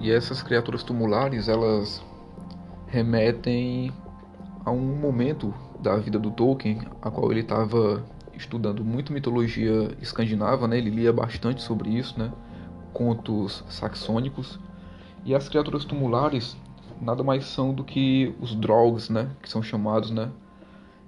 E 0.00 0.10
essas 0.10 0.42
criaturas 0.42 0.82
tumulares, 0.82 1.48
elas 1.48 2.04
remetem 2.88 3.92
a 4.64 4.70
um 4.70 4.98
momento 4.98 5.54
da 5.80 5.96
vida 5.96 6.18
do 6.18 6.30
Tolkien, 6.30 6.80
a 7.00 7.10
qual 7.10 7.30
ele 7.30 7.40
estava 7.40 8.04
estudando 8.34 8.84
muito 8.84 9.12
mitologia 9.12 9.90
escandinava, 10.02 10.66
né? 10.68 10.78
Ele 10.78 10.90
lia 10.90 11.12
bastante 11.12 11.62
sobre 11.62 11.90
isso, 11.90 12.18
né? 12.18 12.32
Contos 12.92 13.64
saxônicos. 13.68 14.58
E 15.24 15.34
as 15.34 15.48
criaturas 15.48 15.84
tumulares 15.84 16.56
nada 17.00 17.22
mais 17.22 17.44
são 17.44 17.72
do 17.72 17.84
que 17.84 18.34
os 18.40 18.54
Drogs, 18.54 19.10
né? 19.10 19.30
Que 19.42 19.48
são 19.48 19.62
chamados, 19.62 20.10
né? 20.10 20.30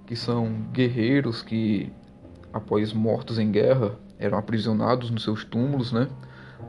Que 0.05 0.15
são 0.15 0.51
guerreiros 0.71 1.41
que, 1.41 1.91
após 2.53 2.93
mortos 2.93 3.39
em 3.39 3.51
guerra, 3.51 3.97
eram 4.19 4.37
aprisionados 4.37 5.09
nos 5.09 5.23
seus 5.23 5.43
túmulos, 5.43 5.91
né? 5.91 6.07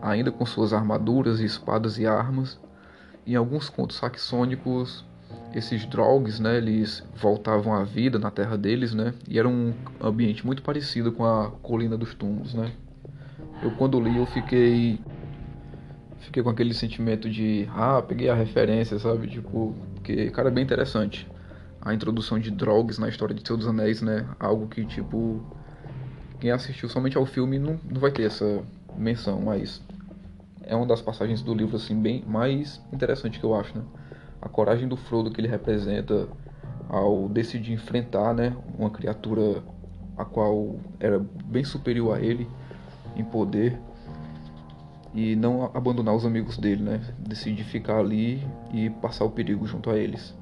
Ainda 0.00 0.30
com 0.32 0.44
suas 0.46 0.72
armaduras, 0.72 1.40
espadas 1.40 1.98
e 1.98 2.06
armas. 2.06 2.58
Em 3.26 3.36
alguns 3.36 3.68
contos 3.68 3.96
saxônicos, 3.96 5.04
esses 5.54 5.84
Drogs, 5.86 6.40
né? 6.40 6.56
Eles 6.56 7.04
voltavam 7.14 7.74
à 7.74 7.84
vida 7.84 8.18
na 8.18 8.30
terra 8.30 8.56
deles, 8.56 8.94
né? 8.94 9.14
E 9.28 9.38
era 9.38 9.48
um 9.48 9.72
ambiente 10.00 10.44
muito 10.44 10.62
parecido 10.62 11.12
com 11.12 11.24
a 11.24 11.50
Colina 11.62 11.96
dos 11.96 12.14
Túmulos, 12.14 12.54
né? 12.54 12.72
Eu 13.62 13.70
quando 13.72 14.00
li 14.00 14.16
eu 14.16 14.26
fiquei 14.26 14.98
fiquei 16.22 16.42
com 16.42 16.50
aquele 16.50 16.72
sentimento 16.72 17.28
de, 17.28 17.68
ah, 17.74 18.02
peguei 18.02 18.28
a 18.28 18.34
referência, 18.34 18.98
sabe? 18.98 19.28
Tipo, 19.28 19.74
porque, 19.94 20.30
cara, 20.30 20.48
é 20.48 20.52
bem 20.52 20.64
interessante. 20.64 21.28
A 21.80 21.92
introdução 21.92 22.38
de 22.38 22.50
drogas 22.50 22.98
na 22.98 23.08
história 23.08 23.34
de 23.34 23.46
Senhor 23.46 23.58
dos 23.58 23.66
Anéis, 23.66 24.00
né? 24.00 24.26
Algo 24.38 24.68
que, 24.68 24.84
tipo, 24.84 25.40
quem 26.40 26.50
assistiu 26.50 26.88
somente 26.88 27.16
ao 27.16 27.26
filme 27.26 27.58
não, 27.58 27.78
não 27.84 28.00
vai 28.00 28.10
ter 28.10 28.24
essa 28.24 28.62
menção, 28.96 29.40
mas 29.40 29.82
é 30.62 30.76
uma 30.76 30.86
das 30.86 31.02
passagens 31.02 31.42
do 31.42 31.54
livro, 31.54 31.76
assim, 31.76 32.00
bem 32.00 32.24
mais 32.26 32.80
interessante 32.92 33.38
que 33.38 33.44
eu 33.44 33.54
acho, 33.54 33.76
né? 33.76 33.84
A 34.40 34.48
coragem 34.48 34.88
do 34.88 34.96
Frodo 34.96 35.30
que 35.30 35.40
ele 35.40 35.48
representa 35.48 36.28
ao 36.88 37.28
decidir 37.28 37.72
enfrentar, 37.72 38.32
né? 38.32 38.56
Uma 38.78 38.90
criatura 38.90 39.62
a 40.16 40.24
qual 40.24 40.76
era 41.00 41.18
bem 41.44 41.64
superior 41.64 42.16
a 42.16 42.20
ele 42.20 42.48
em 43.16 43.24
poder 43.24 43.78
e 45.14 45.36
não 45.36 45.70
abandonar 45.74 46.14
os 46.14 46.24
amigos 46.24 46.56
dele, 46.56 46.82
né? 46.82 47.00
Decide 47.18 47.62
ficar 47.64 47.98
ali 47.98 48.42
e 48.72 48.88
passar 48.88 49.24
o 49.24 49.30
perigo 49.30 49.66
junto 49.66 49.90
a 49.90 49.98
eles. 49.98 50.34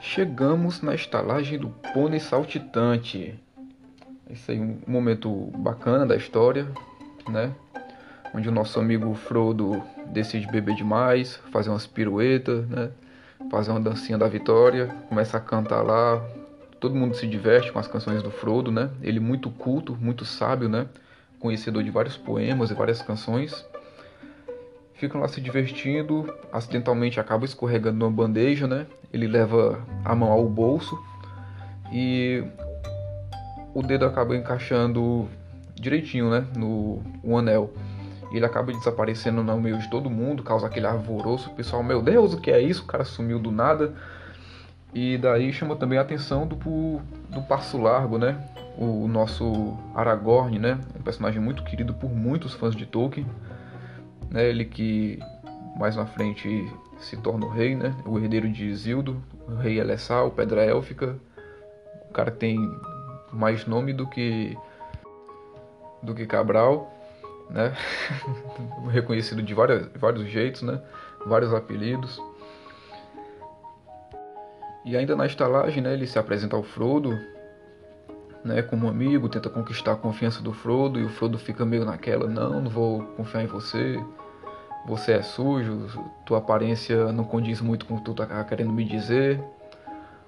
Chegamos 0.00 0.82
na 0.82 0.94
estalagem 0.94 1.58
do 1.58 1.70
pônei 1.94 2.20
saltitante. 2.20 3.34
Esse 4.28 4.52
aí 4.52 4.58
é 4.58 4.60
um 4.60 4.78
momento 4.86 5.30
bacana 5.56 6.04
da 6.04 6.14
história, 6.14 6.68
né? 7.26 7.50
Onde 8.34 8.46
o 8.46 8.52
nosso 8.52 8.78
amigo 8.78 9.14
Frodo 9.14 9.82
decide 10.12 10.46
beber 10.46 10.74
demais, 10.74 11.40
fazer 11.50 11.70
umas 11.70 11.86
piruetas, 11.86 12.68
né? 12.68 12.90
Fazer 13.50 13.70
uma 13.70 13.80
dancinha 13.80 14.18
da 14.18 14.28
vitória, 14.28 14.94
começa 15.08 15.36
a 15.36 15.40
cantar 15.40 15.82
lá. 15.82 16.22
Todo 16.78 16.94
mundo 16.94 17.16
se 17.16 17.26
diverte 17.26 17.72
com 17.72 17.78
as 17.78 17.88
canções 17.88 18.22
do 18.22 18.30
Frodo, 18.30 18.70
né? 18.70 18.90
Ele 19.02 19.18
muito 19.18 19.50
culto, 19.50 19.96
muito 20.00 20.24
sábio, 20.24 20.68
né? 20.68 20.86
Conhecedor 21.40 21.82
de 21.82 21.90
vários 21.90 22.16
poemas 22.16 22.70
e 22.70 22.74
várias 22.74 23.00
canções. 23.00 23.64
Ficam 24.94 25.20
lá 25.20 25.26
se 25.26 25.40
divertindo, 25.40 26.32
acidentalmente 26.52 27.18
acaba 27.18 27.44
escorregando 27.44 27.98
numa 27.98 28.10
bandeja, 28.10 28.66
né? 28.68 28.86
Ele 29.12 29.26
leva 29.26 29.80
a 30.04 30.14
mão 30.14 30.30
ao 30.30 30.48
bolso 30.48 30.96
e 31.92 32.44
o 33.74 33.82
dedo 33.82 34.04
acaba 34.04 34.36
encaixando 34.36 35.28
direitinho, 35.74 36.30
né? 36.30 36.46
No 36.54 37.02
anel 37.36 37.72
ele 38.36 38.46
acaba 38.46 38.72
desaparecendo 38.72 39.42
no 39.42 39.60
meio 39.60 39.78
de 39.78 39.88
todo 39.90 40.08
mundo, 40.08 40.42
causa 40.42 40.66
aquele 40.66 40.86
alvoroço. 40.86 41.50
O 41.50 41.54
pessoal, 41.54 41.82
meu 41.82 42.00
Deus, 42.00 42.32
o 42.32 42.40
que 42.40 42.50
é 42.50 42.60
isso? 42.60 42.82
O 42.82 42.86
cara 42.86 43.04
sumiu 43.04 43.38
do 43.38 43.50
nada. 43.50 43.94
E 44.94 45.18
daí 45.18 45.52
chama 45.52 45.76
também 45.76 45.98
a 45.98 46.02
atenção 46.02 46.46
do, 46.46 46.56
do 46.56 47.42
Passo 47.42 47.78
Largo, 47.78 48.18
né? 48.18 48.42
O 48.78 49.06
nosso 49.06 49.76
Aragorn, 49.94 50.58
né? 50.58 50.78
Um 50.98 51.02
personagem 51.02 51.40
muito 51.40 51.62
querido 51.62 51.92
por 51.92 52.10
muitos 52.10 52.54
fãs 52.54 52.74
de 52.74 52.86
Tolkien. 52.86 53.26
Né? 54.30 54.48
Ele 54.48 54.64
que 54.64 55.18
mais 55.76 55.96
na 55.96 56.06
frente 56.06 56.70
se 56.98 57.16
torna 57.16 57.46
o 57.46 57.50
rei, 57.50 57.74
né? 57.74 57.94
O 58.06 58.18
herdeiro 58.18 58.50
de 58.50 58.66
Isildo, 58.66 59.22
o 59.46 59.54
rei 59.54 59.78
Elessal, 59.78 60.30
Pedra 60.30 60.64
Élfica. 60.64 61.18
O 62.08 62.12
cara 62.12 62.30
tem 62.30 62.58
mais 63.30 63.66
nome 63.66 63.92
do 63.92 64.06
que 64.06 64.56
do 66.02 66.14
que 66.14 66.26
Cabral 66.26 66.92
né? 67.52 67.76
Reconhecido 68.90 69.42
de 69.42 69.54
várias, 69.54 69.86
vários 69.94 70.28
jeitos, 70.28 70.62
né? 70.62 70.80
Vários 71.26 71.52
apelidos. 71.52 72.20
E 74.84 74.96
ainda 74.96 75.14
na 75.14 75.26
estalagem, 75.26 75.82
né, 75.82 75.92
ele 75.92 76.06
se 76.06 76.18
apresenta 76.18 76.56
ao 76.56 76.62
Frodo, 76.62 77.16
né, 78.44 78.62
como 78.62 78.88
amigo, 78.88 79.28
tenta 79.28 79.48
conquistar 79.48 79.92
a 79.92 79.96
confiança 79.96 80.42
do 80.42 80.52
Frodo 80.52 80.98
e 80.98 81.04
o 81.04 81.08
Frodo 81.08 81.38
fica 81.38 81.64
meio 81.64 81.84
naquela, 81.84 82.26
não, 82.26 82.60
não 82.60 82.70
vou 82.70 83.04
confiar 83.16 83.44
em 83.44 83.46
você. 83.46 84.02
Você 84.84 85.12
é 85.12 85.22
sujo, 85.22 85.86
tua 86.26 86.38
aparência 86.38 87.12
não 87.12 87.22
condiz 87.22 87.60
muito 87.60 87.86
com 87.86 87.94
o 87.94 87.98
que 87.98 88.04
tu 88.04 88.14
tá 88.14 88.42
querendo 88.42 88.72
me 88.72 88.84
dizer. 88.84 89.40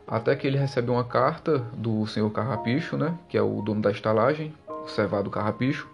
Até 0.07 0.37
que 0.37 0.47
ele 0.47 0.57
recebe 0.57 0.89
uma 0.91 1.03
carta 1.03 1.59
do 1.73 2.07
Senhor 2.07 2.31
Carrapicho, 2.31 2.97
né, 2.97 3.19
que 3.29 3.37
é 3.37 3.43
o 3.43 3.61
dono 3.61 3.81
da 3.81 3.91
estalagem, 3.91 4.55
o 4.69 4.87
Cevado 4.87 5.31
Carrapicho, 5.31 5.89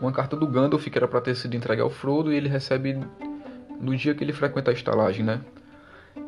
uma 0.00 0.12
carta 0.12 0.36
do 0.36 0.46
Gandalf 0.46 0.86
que 0.86 0.98
era 0.98 1.08
para 1.08 1.20
ter 1.20 1.34
sido 1.34 1.56
entregue 1.56 1.82
ao 1.82 1.90
Frodo 1.90 2.32
e 2.32 2.36
ele 2.36 2.48
recebe 2.48 2.98
no 3.80 3.96
dia 3.96 4.14
que 4.14 4.22
ele 4.24 4.32
frequenta 4.32 4.70
a 4.70 4.74
estalagem, 4.74 5.24
né? 5.24 5.40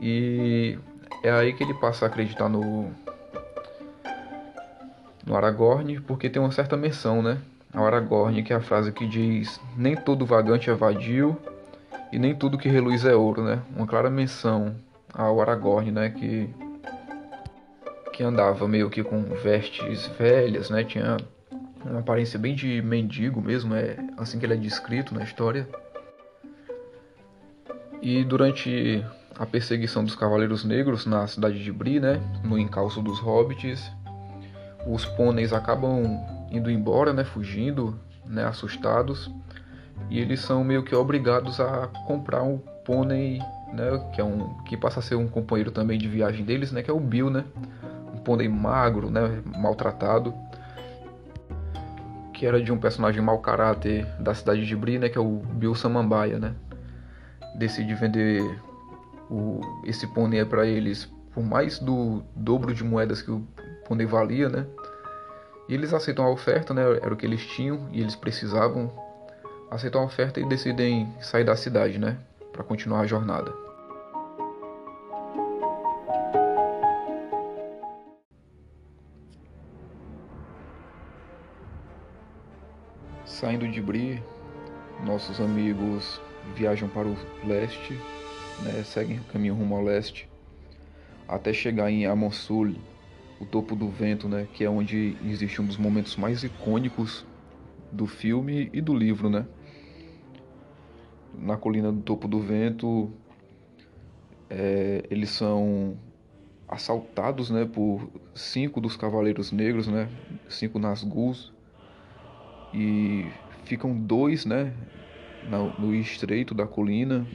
E 0.00 0.78
é 1.22 1.30
aí 1.30 1.52
que 1.52 1.62
ele 1.62 1.74
passa 1.74 2.04
a 2.04 2.08
acreditar 2.08 2.48
no 2.48 2.90
no 5.26 5.36
Aragorn, 5.36 6.00
porque 6.00 6.30
tem 6.30 6.40
uma 6.40 6.50
certa 6.50 6.76
menção, 6.76 7.22
né? 7.22 7.38
ao 7.72 7.86
Aragorn, 7.86 8.42
que 8.42 8.52
é 8.52 8.56
a 8.56 8.60
frase 8.60 8.92
que 8.92 9.06
diz: 9.06 9.60
Nem 9.76 9.96
todo 9.96 10.26
vagante 10.26 10.70
é 10.70 10.74
vadio 10.74 11.36
e 12.12 12.18
nem 12.18 12.34
tudo 12.34 12.58
que 12.58 12.68
reluz 12.68 13.04
é 13.04 13.14
ouro, 13.14 13.42
né? 13.42 13.62
Uma 13.74 13.86
clara 13.86 14.10
menção 14.10 14.74
ao 15.12 15.40
Aragorn, 15.40 15.90
né? 15.90 16.10
Que, 16.10 16.50
que 18.12 18.22
andava 18.22 18.66
meio 18.66 18.90
que 18.90 19.02
com 19.02 19.22
vestes 19.22 20.06
velhas, 20.18 20.70
né? 20.70 20.84
Tinha 20.84 21.16
uma 21.84 22.00
aparência 22.00 22.38
bem 22.38 22.54
de 22.54 22.82
mendigo 22.82 23.40
mesmo, 23.40 23.74
é 23.74 23.96
assim 24.16 24.38
que 24.38 24.46
ele 24.46 24.54
é 24.54 24.56
descrito 24.56 25.14
na 25.14 25.22
história. 25.22 25.68
E 28.02 28.24
durante 28.24 29.04
a 29.38 29.46
perseguição 29.46 30.04
dos 30.04 30.14
Cavaleiros 30.14 30.64
Negros 30.64 31.06
na 31.06 31.26
cidade 31.26 31.62
de 31.62 31.72
Bri, 31.72 32.00
né, 32.00 32.20
no 32.44 32.58
encalço 32.58 33.00
dos 33.00 33.18
hobbits, 33.20 33.90
os 34.86 35.04
pôneis 35.04 35.52
acabam 35.52 36.18
indo 36.50 36.70
embora, 36.70 37.12
né, 37.12 37.24
fugindo, 37.24 37.98
né, 38.26 38.44
assustados, 38.44 39.30
e 40.08 40.18
eles 40.18 40.40
são 40.40 40.64
meio 40.64 40.82
que 40.82 40.94
obrigados 40.94 41.60
a 41.60 41.88
comprar 42.06 42.42
um 42.42 42.58
pônei, 42.84 43.38
né, 43.72 44.10
que 44.12 44.20
é 44.20 44.24
um 44.24 44.54
que 44.64 44.76
passa 44.76 45.00
a 45.00 45.02
ser 45.02 45.14
um 45.14 45.28
companheiro 45.28 45.70
também 45.70 45.98
de 45.98 46.08
viagem 46.08 46.44
deles, 46.44 46.72
né, 46.72 46.82
que 46.82 46.90
é 46.90 46.94
o 46.94 47.00
Bill, 47.00 47.30
né, 47.30 47.44
um 48.14 48.18
pônei 48.18 48.48
magro, 48.48 49.10
né, 49.10 49.42
maltratado, 49.58 50.34
que 52.40 52.46
era 52.46 52.58
de 52.58 52.72
um 52.72 52.78
personagem 52.78 53.20
mau 53.20 53.38
caráter 53.38 54.06
da 54.18 54.34
cidade 54.34 54.64
de 54.64 54.74
Bri, 54.74 54.98
né, 54.98 55.10
que 55.10 55.18
é 55.18 55.20
o 55.20 55.42
Bill 55.52 55.74
Samambaia, 55.74 56.38
né 56.38 56.54
decide 57.54 57.92
vender 57.94 58.42
o, 59.28 59.60
esse 59.84 60.06
pônei 60.06 60.42
para 60.46 60.64
eles 60.64 61.04
por 61.34 61.44
mais 61.44 61.78
do 61.78 62.22
dobro 62.34 62.72
de 62.72 62.82
moedas 62.82 63.20
que 63.20 63.30
o 63.30 63.46
pônei 63.86 64.06
valia, 64.06 64.48
né? 64.48 64.64
E 65.68 65.74
eles 65.74 65.92
aceitam 65.92 66.24
a 66.24 66.30
oferta, 66.30 66.72
né? 66.72 66.82
Era 67.02 67.12
o 67.12 67.16
que 67.16 67.26
eles 67.26 67.44
tinham 67.44 67.90
e 67.92 68.00
eles 68.00 68.16
precisavam. 68.16 68.90
Aceitam 69.70 70.00
a 70.00 70.04
oferta 70.04 70.40
e 70.40 70.48
decidem 70.48 71.12
sair 71.20 71.44
da 71.44 71.54
cidade, 71.54 71.98
né? 71.98 72.16
Para 72.52 72.64
continuar 72.64 73.00
a 73.00 73.06
jornada. 73.06 73.52
Saindo 83.50 83.66
de 83.66 83.82
Bri, 83.82 84.22
nossos 85.04 85.40
amigos 85.40 86.20
viajam 86.54 86.88
para 86.88 87.08
o 87.08 87.16
leste, 87.44 87.94
né, 88.62 88.84
seguem 88.84 89.18
o 89.18 89.24
caminho 89.24 89.56
rumo 89.56 89.74
ao 89.74 89.82
leste, 89.82 90.28
até 91.26 91.52
chegar 91.52 91.90
em 91.90 92.06
Amonsul, 92.06 92.76
o 93.40 93.44
topo 93.44 93.74
do 93.74 93.88
vento, 93.88 94.28
né, 94.28 94.46
que 94.54 94.62
é 94.62 94.70
onde 94.70 95.16
existe 95.24 95.60
um 95.60 95.66
dos 95.66 95.76
momentos 95.76 96.14
mais 96.14 96.44
icônicos 96.44 97.26
do 97.90 98.06
filme 98.06 98.70
e 98.72 98.80
do 98.80 98.94
livro, 98.94 99.28
né? 99.28 99.44
Na 101.34 101.56
colina 101.56 101.90
do 101.90 102.02
topo 102.02 102.28
do 102.28 102.38
vento, 102.38 103.10
é, 104.48 105.02
eles 105.10 105.30
são 105.30 105.98
assaltados, 106.68 107.50
né, 107.50 107.64
por 107.64 108.12
cinco 108.32 108.80
dos 108.80 108.96
cavaleiros 108.96 109.50
negros, 109.50 109.88
né, 109.88 110.08
cinco 110.48 110.78
Nazguls, 110.78 111.52
e 112.72 113.26
ficam 113.64 113.96
dois, 113.96 114.44
né, 114.44 114.72
no 115.78 115.94
estreito 115.94 116.54
da 116.54 116.66
colina 116.66 117.26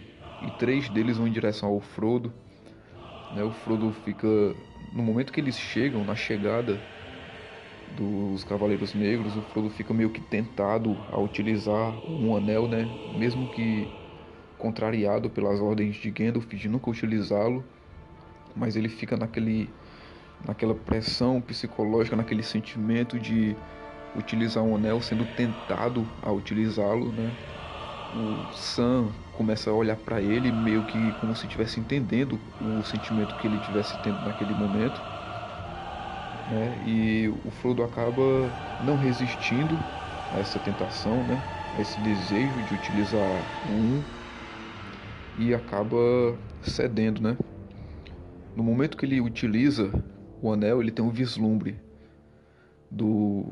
e 0.41 0.51
três 0.51 0.89
deles 0.89 1.17
vão 1.17 1.27
em 1.27 1.31
direção 1.31 1.69
ao 1.69 1.79
Frodo. 1.79 2.31
Né? 3.33 3.43
O 3.43 3.51
Frodo 3.51 3.91
fica. 4.03 4.27
No 4.93 5.03
momento 5.03 5.33
que 5.33 5.41
eles 5.41 5.57
chegam, 5.57 6.05
na 6.05 6.15
chegada 6.15 6.79
dos 7.97 8.43
Cavaleiros 8.43 8.93
Negros, 8.93 9.35
o 9.35 9.41
Frodo 9.41 9.69
fica 9.69 9.93
meio 9.93 10.09
que 10.09 10.21
tentado 10.21 10.97
a 11.11 11.19
utilizar 11.19 11.93
um 12.09 12.35
anel, 12.35 12.67
né? 12.67 12.87
Mesmo 13.17 13.51
que 13.51 13.87
contrariado 14.57 15.29
pelas 15.29 15.59
ordens 15.59 15.95
de 15.97 16.09
Gandalf 16.09 16.47
de 16.47 16.69
nunca 16.69 16.89
utilizá-lo, 16.89 17.63
mas 18.55 18.75
ele 18.75 18.89
fica 18.89 19.17
naquele 19.17 19.69
naquela 20.45 20.75
pressão 20.75 21.41
psicológica, 21.41 22.15
naquele 22.15 22.43
sentimento 22.43 23.19
de 23.19 23.55
utilizar 24.15 24.63
um 24.63 24.75
anel, 24.75 25.01
sendo 25.01 25.25
tentado 25.25 26.07
a 26.21 26.31
utilizá-lo, 26.31 27.11
né? 27.11 27.31
o 28.15 28.45
Sam 28.53 29.11
começa 29.33 29.69
a 29.69 29.73
olhar 29.73 29.97
para 29.97 30.21
ele 30.21 30.51
meio 30.51 30.83
que 30.83 31.11
como 31.13 31.35
se 31.35 31.45
estivesse 31.45 31.79
entendendo 31.79 32.39
o 32.61 32.81
sentimento 32.83 33.35
que 33.35 33.45
ele 33.45 33.59
tivesse 33.59 33.97
tendo 33.99 34.23
naquele 34.23 34.53
momento. 34.53 35.03
Né? 36.47 36.77
E 36.85 37.33
o 37.43 37.51
Frodo 37.51 37.83
acaba 37.83 38.21
não 38.79 38.95
resistindo 38.95 39.79
a 40.31 40.39
essa 40.39 40.59
tentação, 40.59 41.23
né? 41.25 41.43
a 41.77 41.81
esse 41.81 41.99
desejo 41.99 42.63
de 42.63 42.73
utilizar 42.73 43.45
um 43.67 44.01
e 45.37 45.53
acaba 45.53 45.97
cedendo. 46.61 47.21
Né? 47.21 47.37
No 48.55 48.63
momento 48.63 48.95
que 48.95 49.05
ele 49.05 49.19
utiliza 49.19 49.91
o 50.41 50.51
anel, 50.53 50.81
ele 50.81 50.91
tem 50.91 51.03
um 51.03 51.09
vislumbre 51.09 51.75
do, 52.89 53.45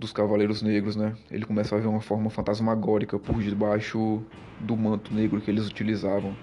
dos 0.00 0.12
Cavaleiros 0.12 0.62
Negros, 0.62 0.96
né? 0.96 1.14
Ele 1.30 1.44
começa 1.44 1.76
a 1.76 1.78
ver 1.78 1.86
uma 1.86 2.00
forma 2.00 2.30
fantasmagórica 2.30 3.18
por 3.18 3.42
debaixo 3.42 4.22
do 4.58 4.74
manto 4.74 5.12
negro 5.12 5.42
que 5.42 5.50
eles 5.50 5.68
utilizavam, 5.68 6.34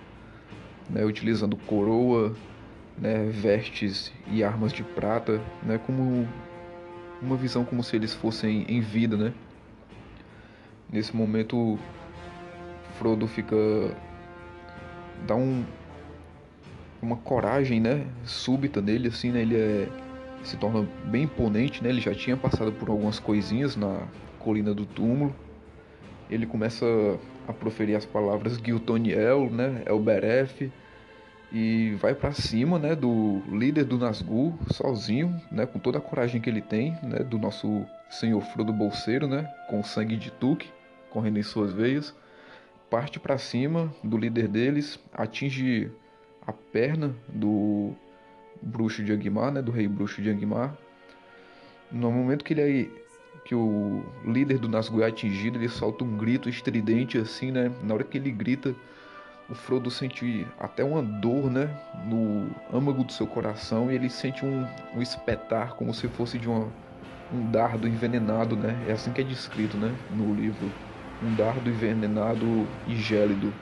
né? 0.88 1.04
Utilizando 1.04 1.58
coroa, 1.58 2.36
né? 2.96 3.26
Vestes 3.32 4.14
e 4.32 4.44
armas 4.44 4.72
de 4.72 4.84
prata, 4.84 5.42
né? 5.64 5.80
Como 5.80 6.28
uma 7.20 7.36
visão 7.36 7.66
como 7.66 7.84
se 7.84 7.96
eles 7.96 8.14
fossem 8.14 8.64
em 8.70 8.80
vida, 8.80 9.18
né? 9.18 9.34
Nesse 10.94 11.16
momento, 11.16 11.80
Frodo 13.00 13.28
fica 13.28 13.56
dá 15.26 15.36
um 15.36 15.66
uma 17.02 17.18
coragem, 17.18 17.80
né? 17.80 18.06
Súbita 18.24 18.82
nele, 18.82 19.08
assim, 19.08 19.32
né? 19.32 19.42
Ele 19.42 19.56
é 19.56 19.90
se 20.48 20.58
torna 20.58 20.88
bem 21.06 21.24
imponente, 21.24 21.84
né? 21.84 21.90
Ele 21.90 22.02
já 22.02 22.14
tinha 22.14 22.38
passado 22.38 22.72
por 22.72 22.90
algumas 22.90 23.20
coisinhas 23.20 23.76
na 23.76 24.08
colina 24.40 24.74
do 24.74 24.86
túmulo. 24.86 25.36
Ele 26.30 26.46
começa 26.46 26.86
a 27.48 27.54
proferir 27.54 27.96
as 27.96 28.06
palavras 28.06 28.58
Giltoniel, 28.58 29.50
né? 29.50 29.84
Elbereth 29.86 30.72
e 31.52 31.96
vai 32.02 32.14
para 32.14 32.34
cima, 32.34 32.78
né, 32.78 32.94
do 32.94 33.42
líder 33.50 33.86
do 33.86 33.98
Nazgûl, 33.98 34.58
sozinho, 34.72 35.42
né, 35.50 35.66
com 35.66 35.80
toda 35.80 35.98
a 35.98 36.02
coragem 36.02 36.42
que 36.42 36.50
ele 36.50 36.62
tem, 36.62 36.92
né, 37.02 37.20
do 37.20 37.38
nosso 37.38 37.86
senhor 38.10 38.42
Frodo 38.42 38.74
Bolseiro, 38.74 39.28
né, 39.28 39.50
com 39.70 39.82
sangue 39.82 40.18
de 40.18 40.30
Tuque 40.30 40.70
correndo 41.10 41.40
em 41.40 41.44
suas 41.44 41.72
veias, 41.72 42.14
parte 42.90 43.20
para 43.20 43.38
cima 43.38 43.94
do 44.04 44.18
líder 44.18 44.48
deles, 44.48 45.00
atinge 45.14 45.90
a 46.46 46.52
perna 46.52 47.16
do 47.28 47.94
bruxo 48.62 49.04
de 49.04 49.12
Angmar, 49.12 49.52
né, 49.52 49.62
do 49.62 49.72
rei 49.72 49.88
bruxo 49.88 50.22
de 50.22 50.30
Angmar. 50.30 50.76
No 51.92 52.12
momento 52.12 52.44
que 52.44 52.54
ele 52.54 52.92
que 53.46 53.56
o 53.56 54.04
líder 54.26 54.58
do 54.58 54.68
Nazgûl 54.68 55.02
é 55.04 55.08
atingido, 55.08 55.58
ele 55.58 55.70
solta 55.70 56.04
um 56.04 56.18
grito 56.18 56.50
estridente 56.50 57.18
assim, 57.18 57.50
né? 57.50 57.72
Na 57.82 57.94
hora 57.94 58.04
que 58.04 58.18
ele 58.18 58.30
grita, 58.30 58.76
o 59.50 59.56
Frodo 59.56 59.90
sente 59.90 60.46
até 60.60 60.84
uma 60.84 61.02
dor, 61.02 61.50
né, 61.50 61.70
no 62.06 62.50
âmago 62.74 63.06
do 63.06 63.12
seu 63.14 63.26
coração 63.26 63.90
e 63.90 63.96
ele 63.96 64.10
sente 64.10 64.46
um, 64.46 64.68
um 64.94 65.02
espetar 65.02 65.76
como 65.76 65.94
se 65.94 66.10
fosse 66.10 66.38
de 66.38 66.50
uma, 66.50 66.68
um 67.34 67.50
dardo 67.50 67.88
envenenado, 67.88 68.58
né? 68.58 68.78
É 68.86 68.92
assim 68.92 69.14
que 69.14 69.22
é 69.22 69.24
descrito, 69.24 69.78
né, 69.78 69.96
no 70.12 70.36
livro, 70.36 70.70
um 71.24 71.34
dardo 71.36 71.70
envenenado 71.70 72.68
e 72.86 72.98
gélido. 72.98 73.54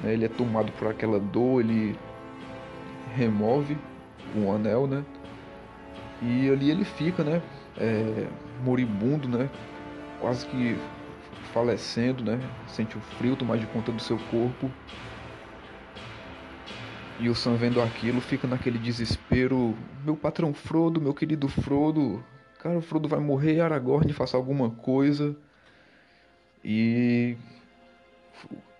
Né? 0.00 0.12
Ele 0.12 0.26
é 0.26 0.28
tomado 0.28 0.70
por 0.72 0.86
aquela 0.86 1.18
dor, 1.18 1.60
ele 1.60 1.98
remove 3.16 3.76
um 4.34 4.52
anel, 4.52 4.86
né? 4.86 5.04
E 6.22 6.50
ali 6.50 6.70
ele 6.70 6.84
fica, 6.84 7.22
né? 7.22 7.42
É, 7.76 8.26
moribundo, 8.64 9.28
né? 9.28 9.48
Quase 10.20 10.46
que 10.46 10.76
falecendo, 11.52 12.24
né? 12.24 12.40
Sente 12.66 12.96
o 12.96 13.00
frio 13.00 13.36
tomar 13.36 13.58
de 13.58 13.66
conta 13.66 13.92
do 13.92 14.02
seu 14.02 14.18
corpo. 14.30 14.70
E 17.20 17.28
o 17.28 17.34
Sam 17.34 17.56
vendo 17.56 17.80
aquilo 17.80 18.20
fica 18.20 18.46
naquele 18.46 18.78
desespero. 18.78 19.76
Meu 20.04 20.16
patrão 20.16 20.54
Frodo, 20.54 21.00
meu 21.00 21.12
querido 21.12 21.48
Frodo. 21.48 22.22
Cara, 22.60 22.78
o 22.78 22.82
Frodo 22.82 23.08
vai 23.08 23.20
morrer, 23.20 23.60
Aragorn 23.60 24.12
faça 24.12 24.36
alguma 24.36 24.70
coisa. 24.70 25.36
E 26.64 27.36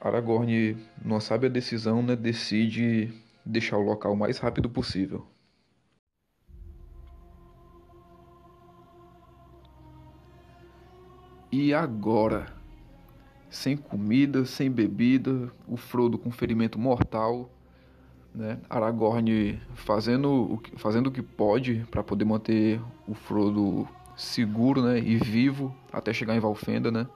Aragorn, 0.00 0.76
numa 1.04 1.20
sábia 1.20 1.50
decisão, 1.50 2.02
né, 2.02 2.14
decide 2.14 3.12
deixar 3.44 3.76
o 3.76 3.82
local 3.82 4.12
o 4.12 4.16
mais 4.16 4.38
rápido 4.38 4.68
possível. 4.68 5.26
E 11.50 11.72
agora? 11.72 12.46
Sem 13.48 13.76
comida, 13.76 14.44
sem 14.44 14.70
bebida, 14.70 15.50
o 15.66 15.78
Frodo 15.78 16.18
com 16.18 16.30
ferimento 16.30 16.78
mortal, 16.78 17.50
né? 18.34 18.58
Aragorn 18.68 19.58
fazendo 19.74 20.52
o 20.52 20.58
que, 20.58 20.78
fazendo 20.78 21.06
o 21.06 21.10
que 21.10 21.22
pode 21.22 21.86
para 21.90 22.04
poder 22.04 22.26
manter 22.26 22.78
o 23.06 23.14
Frodo 23.14 23.88
seguro, 24.14 24.82
né, 24.82 24.98
e 24.98 25.16
vivo 25.16 25.74
até 25.92 26.12
chegar 26.12 26.36
em 26.36 26.40
Valfenda, 26.40 26.90
né? 26.90 27.06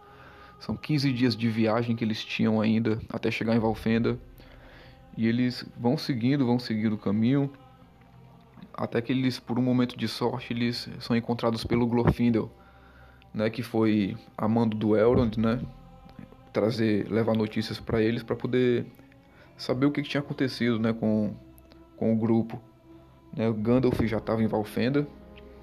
São 0.59 0.77
15 0.77 1.12
dias 1.12 1.37
de 1.37 1.49
viagem 1.49 1.95
que 1.95 2.05
eles 2.05 2.25
tinham 2.25 2.61
ainda 2.61 3.01
até 3.11 3.31
chegar 3.31 3.55
em 3.55 3.59
Valfenda. 3.59 4.18
E 5.16 5.27
eles 5.27 5.66
vão 5.77 5.99
seguindo, 5.99 6.47
vão 6.47 6.59
seguindo 6.59 6.95
o 6.95 6.99
caminho, 6.99 7.51
até 8.73 9.03
que 9.03 9.12
eles, 9.12 9.38
por 9.38 9.59
um 9.59 9.62
momento 9.62 9.97
de 9.99 10.09
sorte, 10.09 10.55
eles 10.55 10.88
são 11.01 11.14
encontrados 11.14 11.64
pelo 11.64 11.87
Glorfindel, 11.87 12.51
né, 13.35 13.49
que 13.49 13.62
foi 13.62 14.16
amando 14.37 14.77
do 14.77 14.97
Elrond, 14.97 15.38
né, 15.38 15.61
trazer, 16.53 17.11
levar 17.11 17.35
notícias 17.35 17.81
para 17.81 18.03
eles 18.03 18.23
para 18.23 18.37
poder 18.37 18.85
saber 19.57 19.87
o 19.87 19.90
que, 19.90 20.03
que, 20.03 20.09
tinha 20.09 20.21
acontecido, 20.21 20.79
né, 20.79 20.92
com, 20.92 21.33
com 21.97 22.12
o 22.12 22.16
grupo. 22.16 22.61
Né, 23.35 23.49
o 23.49 23.55
Gandalf 23.55 24.01
já 24.03 24.18
estava 24.18 24.42
em 24.42 24.47
Valfenda, 24.47 25.07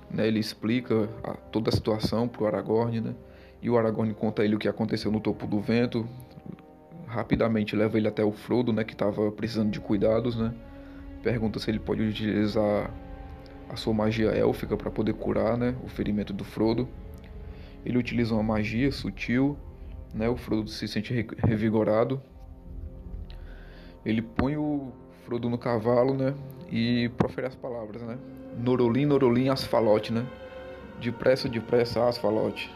né, 0.09 0.27
ele 0.27 0.39
explica 0.39 1.07
a, 1.23 1.33
toda 1.33 1.69
a 1.69 1.71
situação 1.71 2.27
para 2.27 2.43
o 2.43 2.47
Aragorn, 2.47 3.01
né, 3.01 3.15
e 3.61 3.69
o 3.69 3.77
Aragorn 3.77 4.13
conta 4.13 4.41
a 4.41 4.45
ele 4.45 4.55
o 4.55 4.59
que 4.59 4.67
aconteceu 4.67 5.11
no 5.11 5.19
topo 5.19 5.45
do 5.45 5.59
vento, 5.59 6.07
rapidamente 7.05 7.75
leva 7.75 7.97
ele 7.97 8.07
até 8.07 8.23
o 8.23 8.31
Frodo, 8.31 8.73
né, 8.73 8.83
que 8.83 8.93
estava 8.93 9.31
precisando 9.31 9.69
de 9.69 9.79
cuidados, 9.79 10.35
né, 10.35 10.53
pergunta 11.21 11.59
se 11.59 11.69
ele 11.69 11.79
pode 11.79 12.01
utilizar 12.01 12.91
a 13.69 13.75
sua 13.75 13.93
magia 13.93 14.29
élfica 14.29 14.75
para 14.75 14.89
poder 14.89 15.13
curar, 15.13 15.55
né, 15.55 15.75
o 15.83 15.87
ferimento 15.87 16.33
do 16.33 16.43
Frodo. 16.43 16.87
Ele 17.85 17.97
utiliza 17.97 18.33
uma 18.33 18.43
magia 18.43 18.91
sutil, 18.91 19.57
né, 20.13 20.27
o 20.29 20.35
Frodo 20.35 20.69
se 20.69 20.87
sente 20.87 21.13
revigorado. 21.37 22.21
Ele 24.05 24.21
põe 24.21 24.57
o 24.57 24.91
Frodo 25.25 25.49
no 25.49 25.57
cavalo, 25.57 26.13
né, 26.13 26.33
e 26.71 27.09
profere 27.17 27.47
as 27.47 27.55
palavras, 27.55 28.01
né, 28.01 28.17
Norolim, 28.57 29.05
Norolim, 29.05 29.49
Asfalote, 29.49 30.11
né, 30.11 30.25
depressa, 30.99 31.47
depressa, 31.47 32.07
Asfalote. 32.07 32.69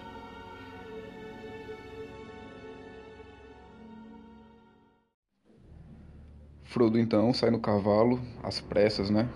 Frodo 6.73 6.97
então 6.97 7.31
sai 7.31 7.51
no 7.51 7.59
cavalo, 7.59 8.19
às 8.41 8.59
pressas, 8.59 9.11
né? 9.11 9.29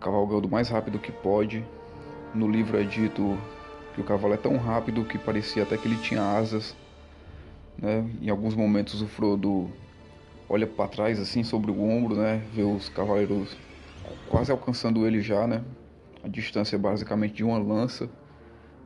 Cavalgando 0.00 0.48
o 0.48 0.50
mais 0.50 0.68
rápido 0.68 0.98
que 0.98 1.12
pode. 1.12 1.64
No 2.34 2.50
livro 2.50 2.76
é 2.76 2.82
dito 2.82 3.38
que 3.94 4.00
o 4.00 4.04
cavalo 4.04 4.34
é 4.34 4.36
tão 4.36 4.56
rápido 4.56 5.04
que 5.04 5.18
parecia 5.18 5.62
até 5.62 5.76
que 5.76 5.86
ele 5.86 5.98
tinha 5.98 6.22
asas. 6.22 6.74
Né? 7.78 8.08
Em 8.20 8.30
alguns 8.30 8.54
momentos 8.54 9.02
o 9.02 9.06
Frodo 9.06 9.70
olha 10.48 10.66
para 10.66 10.88
trás 10.88 11.20
assim 11.20 11.42
sobre 11.42 11.70
o 11.70 11.82
ombro, 11.82 12.16
né? 12.16 12.42
Vê 12.52 12.62
os 12.62 12.88
cavaleiros 12.88 13.56
quase 14.28 14.50
alcançando 14.50 15.06
ele 15.06 15.20
já, 15.20 15.46
né? 15.46 15.62
A 16.22 16.28
distância 16.28 16.76
é 16.76 16.78
basicamente 16.78 17.34
de 17.34 17.44
uma 17.44 17.58
lança, 17.58 18.08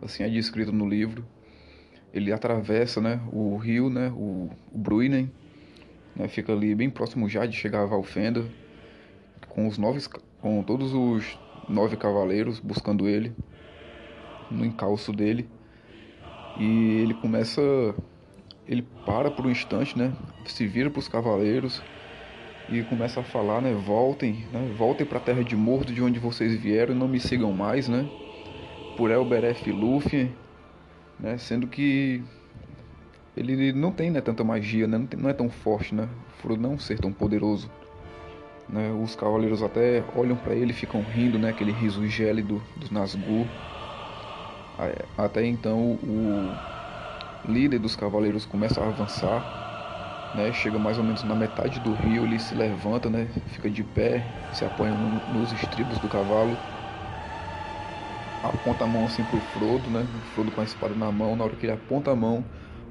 assim 0.00 0.22
é 0.22 0.28
descrito 0.28 0.72
no 0.72 0.88
livro. 0.88 1.24
Ele 2.12 2.32
atravessa, 2.32 3.00
né, 3.00 3.20
o 3.30 3.56
rio, 3.58 3.90
né, 3.90 4.08
o, 4.16 4.48
o 4.72 4.78
Bruinen, 4.78 5.30
né, 6.14 6.26
fica 6.28 6.50
ali 6.50 6.74
bem 6.74 6.88
próximo 6.88 7.28
já 7.28 7.44
de 7.44 7.54
chegar 7.54 7.82
a 7.82 7.86
Valfenda, 7.86 8.46
com 9.48 9.66
os 9.66 9.76
nove, 9.76 10.00
com 10.40 10.62
todos 10.62 10.94
os 10.94 11.38
nove 11.68 11.94
cavaleiros 11.96 12.58
buscando 12.58 13.06
ele 13.06 13.34
no 14.50 14.64
encalço 14.64 15.12
dele 15.12 15.48
e 16.58 17.00
ele 17.02 17.14
começa 17.14 17.60
ele 18.66 18.82
para 19.04 19.30
por 19.30 19.46
um 19.46 19.50
instante 19.50 19.96
né 19.96 20.12
se 20.46 20.66
vira 20.66 20.90
para 20.90 21.00
os 21.00 21.08
cavaleiros 21.08 21.82
e 22.68 22.82
começa 22.82 23.20
a 23.20 23.22
falar 23.22 23.60
né 23.60 23.72
voltem 23.72 24.44
né 24.52 24.74
voltem 24.76 25.06
para 25.06 25.18
a 25.18 25.20
terra 25.20 25.44
de 25.44 25.56
morto 25.56 25.92
de 25.92 26.02
onde 26.02 26.18
vocês 26.18 26.54
vieram 26.54 26.94
e 26.94 26.98
não 26.98 27.08
me 27.08 27.20
sigam 27.20 27.52
mais 27.52 27.88
né 27.88 28.08
por 28.96 29.10
Elbereth 29.10 29.70
Luffy 29.70 30.30
né 31.18 31.38
sendo 31.38 31.66
que 31.66 32.22
ele 33.36 33.72
não 33.72 33.92
tem 33.92 34.10
né, 34.10 34.20
tanta 34.20 34.42
magia, 34.42 34.86
né? 34.86 34.96
não, 34.96 35.06
tem, 35.06 35.20
não, 35.20 35.28
é 35.28 35.34
tão 35.34 35.50
forte, 35.50 35.94
né? 35.94 36.08
Frodo 36.38 36.60
não 36.60 36.78
ser 36.78 36.98
tão 36.98 37.12
poderoso. 37.12 37.70
Né? 38.66 38.90
Os 38.90 39.14
cavaleiros 39.14 39.62
até 39.62 40.02
olham 40.16 40.36
para 40.36 40.54
ele 40.54 40.70
e 40.70 40.74
ficam 40.74 41.02
rindo, 41.02 41.38
né? 41.38 41.50
Aquele 41.50 41.70
riso 41.70 42.06
gélido 42.08 42.62
dos 42.76 42.90
Nazgûl. 42.90 43.46
Até 45.16 45.44
então 45.44 45.98
o 46.02 46.54
líder 47.44 47.78
dos 47.78 47.96
cavaleiros 47.96 48.44
começa 48.44 48.80
a 48.82 48.88
avançar, 48.88 49.44
né? 50.34 50.52
Chega 50.52 50.78
mais 50.78 50.98
ou 50.98 51.04
menos 51.04 51.22
na 51.22 51.34
metade 51.34 51.80
do 51.80 51.92
rio, 51.94 52.24
ele 52.24 52.38
se 52.38 52.54
levanta, 52.54 53.08
né? 53.08 53.26
Fica 53.48 53.70
de 53.70 53.82
pé, 53.82 54.26
se 54.52 54.64
apoia 54.64 54.94
nos 54.94 55.52
estribos 55.52 55.98
do 55.98 56.08
cavalo 56.08 56.58
aponta 58.48 58.84
a 58.84 58.88
mão 58.88 59.04
assim 59.04 59.24
pro 59.24 59.40
Frodo, 59.40 59.90
né? 59.90 60.06
O 60.14 60.20
Frodo 60.26 60.52
com 60.52 60.60
a 60.60 60.64
espada 60.64 60.94
na 60.94 61.10
mão. 61.10 61.36
Na 61.36 61.44
hora 61.44 61.56
que 61.56 61.66
ele 61.66 61.72
aponta 61.72 62.10
a 62.10 62.16
mão, 62.16 62.44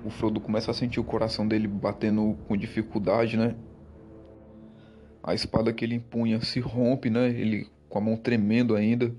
o 0.03 0.09
Frodo 0.09 0.39
começa 0.39 0.71
a 0.71 0.73
sentir 0.73 0.99
o 0.99 1.03
coração 1.03 1.47
dele 1.47 1.67
batendo 1.67 2.37
com 2.47 2.57
dificuldade, 2.57 3.37
né? 3.37 3.55
A 5.23 5.33
espada 5.33 5.73
que 5.73 5.83
ele 5.83 5.95
empunha 5.95 6.39
se 6.41 6.59
rompe, 6.59 7.09
né? 7.09 7.29
Ele 7.29 7.67
com 7.89 7.97
a 7.97 8.01
mão 8.01 8.17
tremendo 8.17 8.75
ainda. 8.75 9.13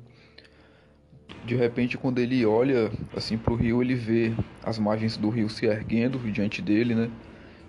De 1.44 1.54
repente, 1.54 1.96
quando 1.96 2.18
ele 2.18 2.44
olha 2.44 2.90
assim 3.16 3.38
para 3.38 3.52
o 3.52 3.56
rio, 3.56 3.82
ele 3.82 3.94
vê 3.94 4.32
as 4.64 4.78
margens 4.78 5.16
do 5.16 5.28
rio 5.28 5.48
se 5.48 5.66
erguendo 5.66 6.18
diante 6.30 6.60
dele, 6.60 6.94
né? 6.94 7.10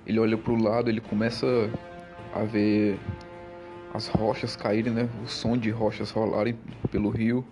Ele 0.06 0.20
olha 0.20 0.38
para 0.38 0.52
o 0.52 0.62
lado, 0.62 0.90
ele 0.90 1.02
começa 1.02 1.46
a 2.34 2.44
ver 2.44 2.98
as 3.94 4.08
rochas 4.08 4.56
caírem, 4.56 4.94
né? 4.94 5.10
O 5.24 5.28
som 5.28 5.58
de 5.58 5.70
rochas 5.70 6.12
rolarem 6.12 6.56
pelo 6.92 7.10
rio. 7.10 7.46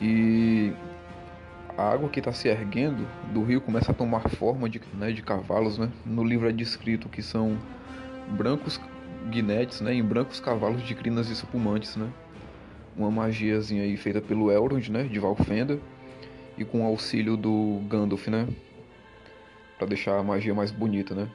E 0.00 0.72
a 1.78 1.92
água 1.92 2.08
que 2.08 2.18
está 2.18 2.32
se 2.32 2.48
erguendo 2.48 3.06
do 3.32 3.44
rio 3.44 3.60
começa 3.60 3.92
a 3.92 3.94
tomar 3.94 4.28
forma 4.30 4.68
de, 4.68 4.80
né, 4.94 5.12
de 5.12 5.22
cavalos. 5.22 5.78
Né? 5.78 5.88
No 6.04 6.24
livro 6.24 6.48
é 6.48 6.52
descrito 6.52 7.08
que 7.08 7.22
são 7.22 7.56
brancos 8.30 8.80
guinetes 9.30 9.80
né, 9.80 9.94
em 9.94 10.02
brancos 10.02 10.40
cavalos 10.40 10.82
de 10.82 10.94
crinas 10.94 11.30
espumantes. 11.30 11.94
Né? 11.96 12.08
Uma 12.98 13.12
magiazinha 13.12 13.84
aí 13.84 13.96
feita 13.96 14.20
pelo 14.20 14.50
Elrond, 14.50 14.90
né, 14.90 15.04
de 15.04 15.20
Valfenda, 15.20 15.78
e 16.58 16.64
com 16.64 16.84
auxílio 16.84 17.36
do 17.36 17.80
Gandalf, 17.88 18.26
né? 18.26 18.48
Para 19.78 19.86
deixar 19.86 20.18
a 20.18 20.22
magia 20.22 20.52
mais 20.52 20.72
bonita, 20.72 21.14
né? 21.14 21.28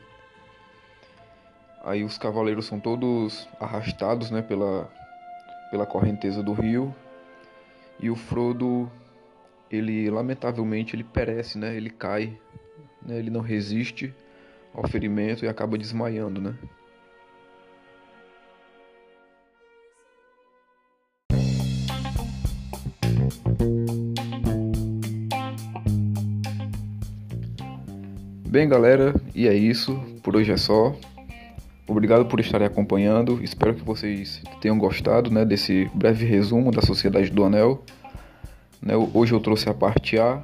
Aí 1.81 2.03
os 2.03 2.17
cavaleiros 2.17 2.65
são 2.65 2.79
todos 2.81 3.47
arrastados, 3.59 4.29
né, 4.29 4.41
pela, 4.41 4.91
pela 5.71 5.85
correnteza 5.85 6.43
do 6.43 6.51
rio. 6.51 6.93
E 7.97 8.09
o 8.09 8.15
Frodo 8.15 8.91
ele 9.71 10.09
lamentavelmente 10.09 10.95
ele 10.95 11.03
perece, 11.03 11.57
né? 11.57 11.75
Ele 11.75 11.89
cai, 11.89 12.37
né? 13.01 13.17
Ele 13.17 13.29
não 13.29 13.41
resiste 13.41 14.13
ao 14.73 14.87
ferimento 14.87 15.45
e 15.45 15.47
acaba 15.47 15.77
desmaiando, 15.77 16.41
né? 16.41 16.55
Bem, 28.53 28.69
galera, 28.69 29.15
e 29.33 29.47
é 29.47 29.53
isso. 29.55 29.99
Por 30.21 30.35
hoje 30.35 30.51
é 30.51 30.57
só. 30.57 30.95
Obrigado 31.87 32.25
por 32.25 32.39
estarem 32.39 32.67
acompanhando. 32.67 33.43
Espero 33.43 33.73
que 33.73 33.83
vocês 33.83 34.43
tenham 34.61 34.77
gostado 34.77 35.31
né, 35.31 35.43
desse 35.43 35.89
breve 35.91 36.23
resumo 36.23 36.71
da 36.71 36.81
Sociedade 36.81 37.31
do 37.31 37.43
Anel. 37.43 37.83
Né? 38.79 38.93
Hoje 39.11 39.33
eu 39.33 39.39
trouxe 39.39 39.69
a 39.69 39.73
parte 39.73 40.19
A. 40.19 40.39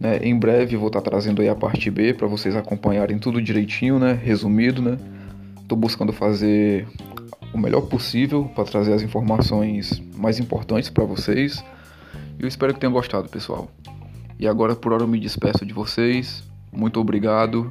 Né? 0.00 0.18
Em 0.22 0.34
breve 0.34 0.76
vou 0.76 0.86
estar 0.86 1.02
trazendo 1.02 1.42
aí 1.42 1.48
a 1.50 1.54
parte 1.54 1.90
B 1.90 2.14
para 2.14 2.26
vocês 2.26 2.56
acompanharem 2.56 3.18
tudo 3.18 3.40
direitinho, 3.42 3.98
né? 3.98 4.12
resumido. 4.12 4.80
Né? 4.80 4.96
Estou 5.60 5.76
buscando 5.76 6.14
fazer 6.14 6.88
o 7.52 7.58
melhor 7.58 7.82
possível 7.82 8.50
para 8.54 8.64
trazer 8.64 8.94
as 8.94 9.02
informações 9.02 10.02
mais 10.16 10.40
importantes 10.40 10.88
para 10.88 11.04
vocês. 11.04 11.62
Eu 12.38 12.46
espero 12.46 12.74
que 12.74 12.80
tenham 12.80 12.92
gostado, 12.92 13.28
pessoal. 13.28 13.70
E 14.38 14.46
agora 14.46 14.74
por 14.74 14.92
hora 14.92 15.02
eu 15.02 15.08
me 15.08 15.18
despeço 15.18 15.64
de 15.64 15.72
vocês. 15.72 16.44
Muito 16.72 17.00
obrigado. 17.00 17.70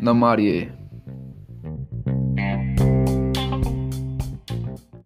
Namarie. 0.00 0.72